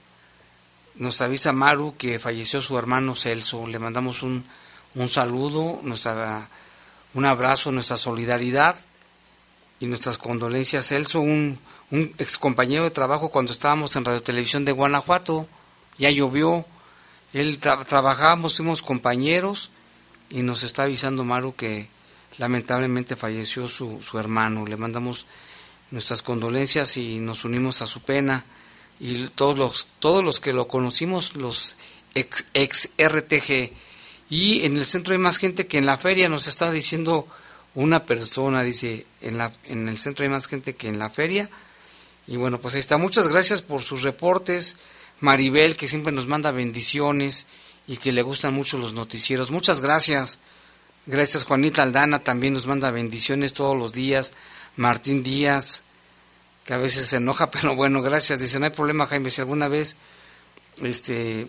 [0.96, 3.66] nos avisa Maru que falleció su hermano Celso.
[3.68, 4.46] Le mandamos un,
[4.96, 6.50] un saludo, nuestra,
[7.14, 8.76] un abrazo, nuestra solidaridad
[9.80, 10.88] y nuestras condolencias.
[10.88, 11.60] Celso, un,
[11.92, 15.48] un ex compañero de trabajo cuando estábamos en Radio Televisión de Guanajuato,
[15.98, 16.66] ya llovió,
[17.34, 19.70] él trabajábamos, fuimos compañeros
[20.30, 21.90] y nos está avisando Maru que
[22.38, 24.66] lamentablemente falleció su, su hermano.
[24.66, 25.26] Le mandamos
[25.92, 28.46] nuestras condolencias y nos unimos a su pena
[29.00, 31.76] y todos los, todos los que lo conocimos, los
[32.14, 33.72] ex, ex RTG.
[34.30, 37.28] Y en el centro hay más gente que en la feria, nos está diciendo
[37.76, 41.50] una persona, dice, en, la, en el centro hay más gente que en la feria.
[42.28, 42.98] Y bueno, pues ahí está.
[42.98, 44.76] Muchas gracias por sus reportes.
[45.20, 47.48] Maribel, que siempre nos manda bendiciones
[47.90, 49.50] y que le gustan mucho los noticieros.
[49.50, 50.40] Muchas gracias.
[51.08, 54.32] Gracias Juanita Aldana, también nos manda bendiciones todos los días.
[54.76, 55.86] Martín Díaz,
[56.66, 58.40] que a veces se enoja, pero bueno, gracias.
[58.40, 59.96] Dice, no hay problema, Jaime, si alguna vez
[60.84, 61.48] este,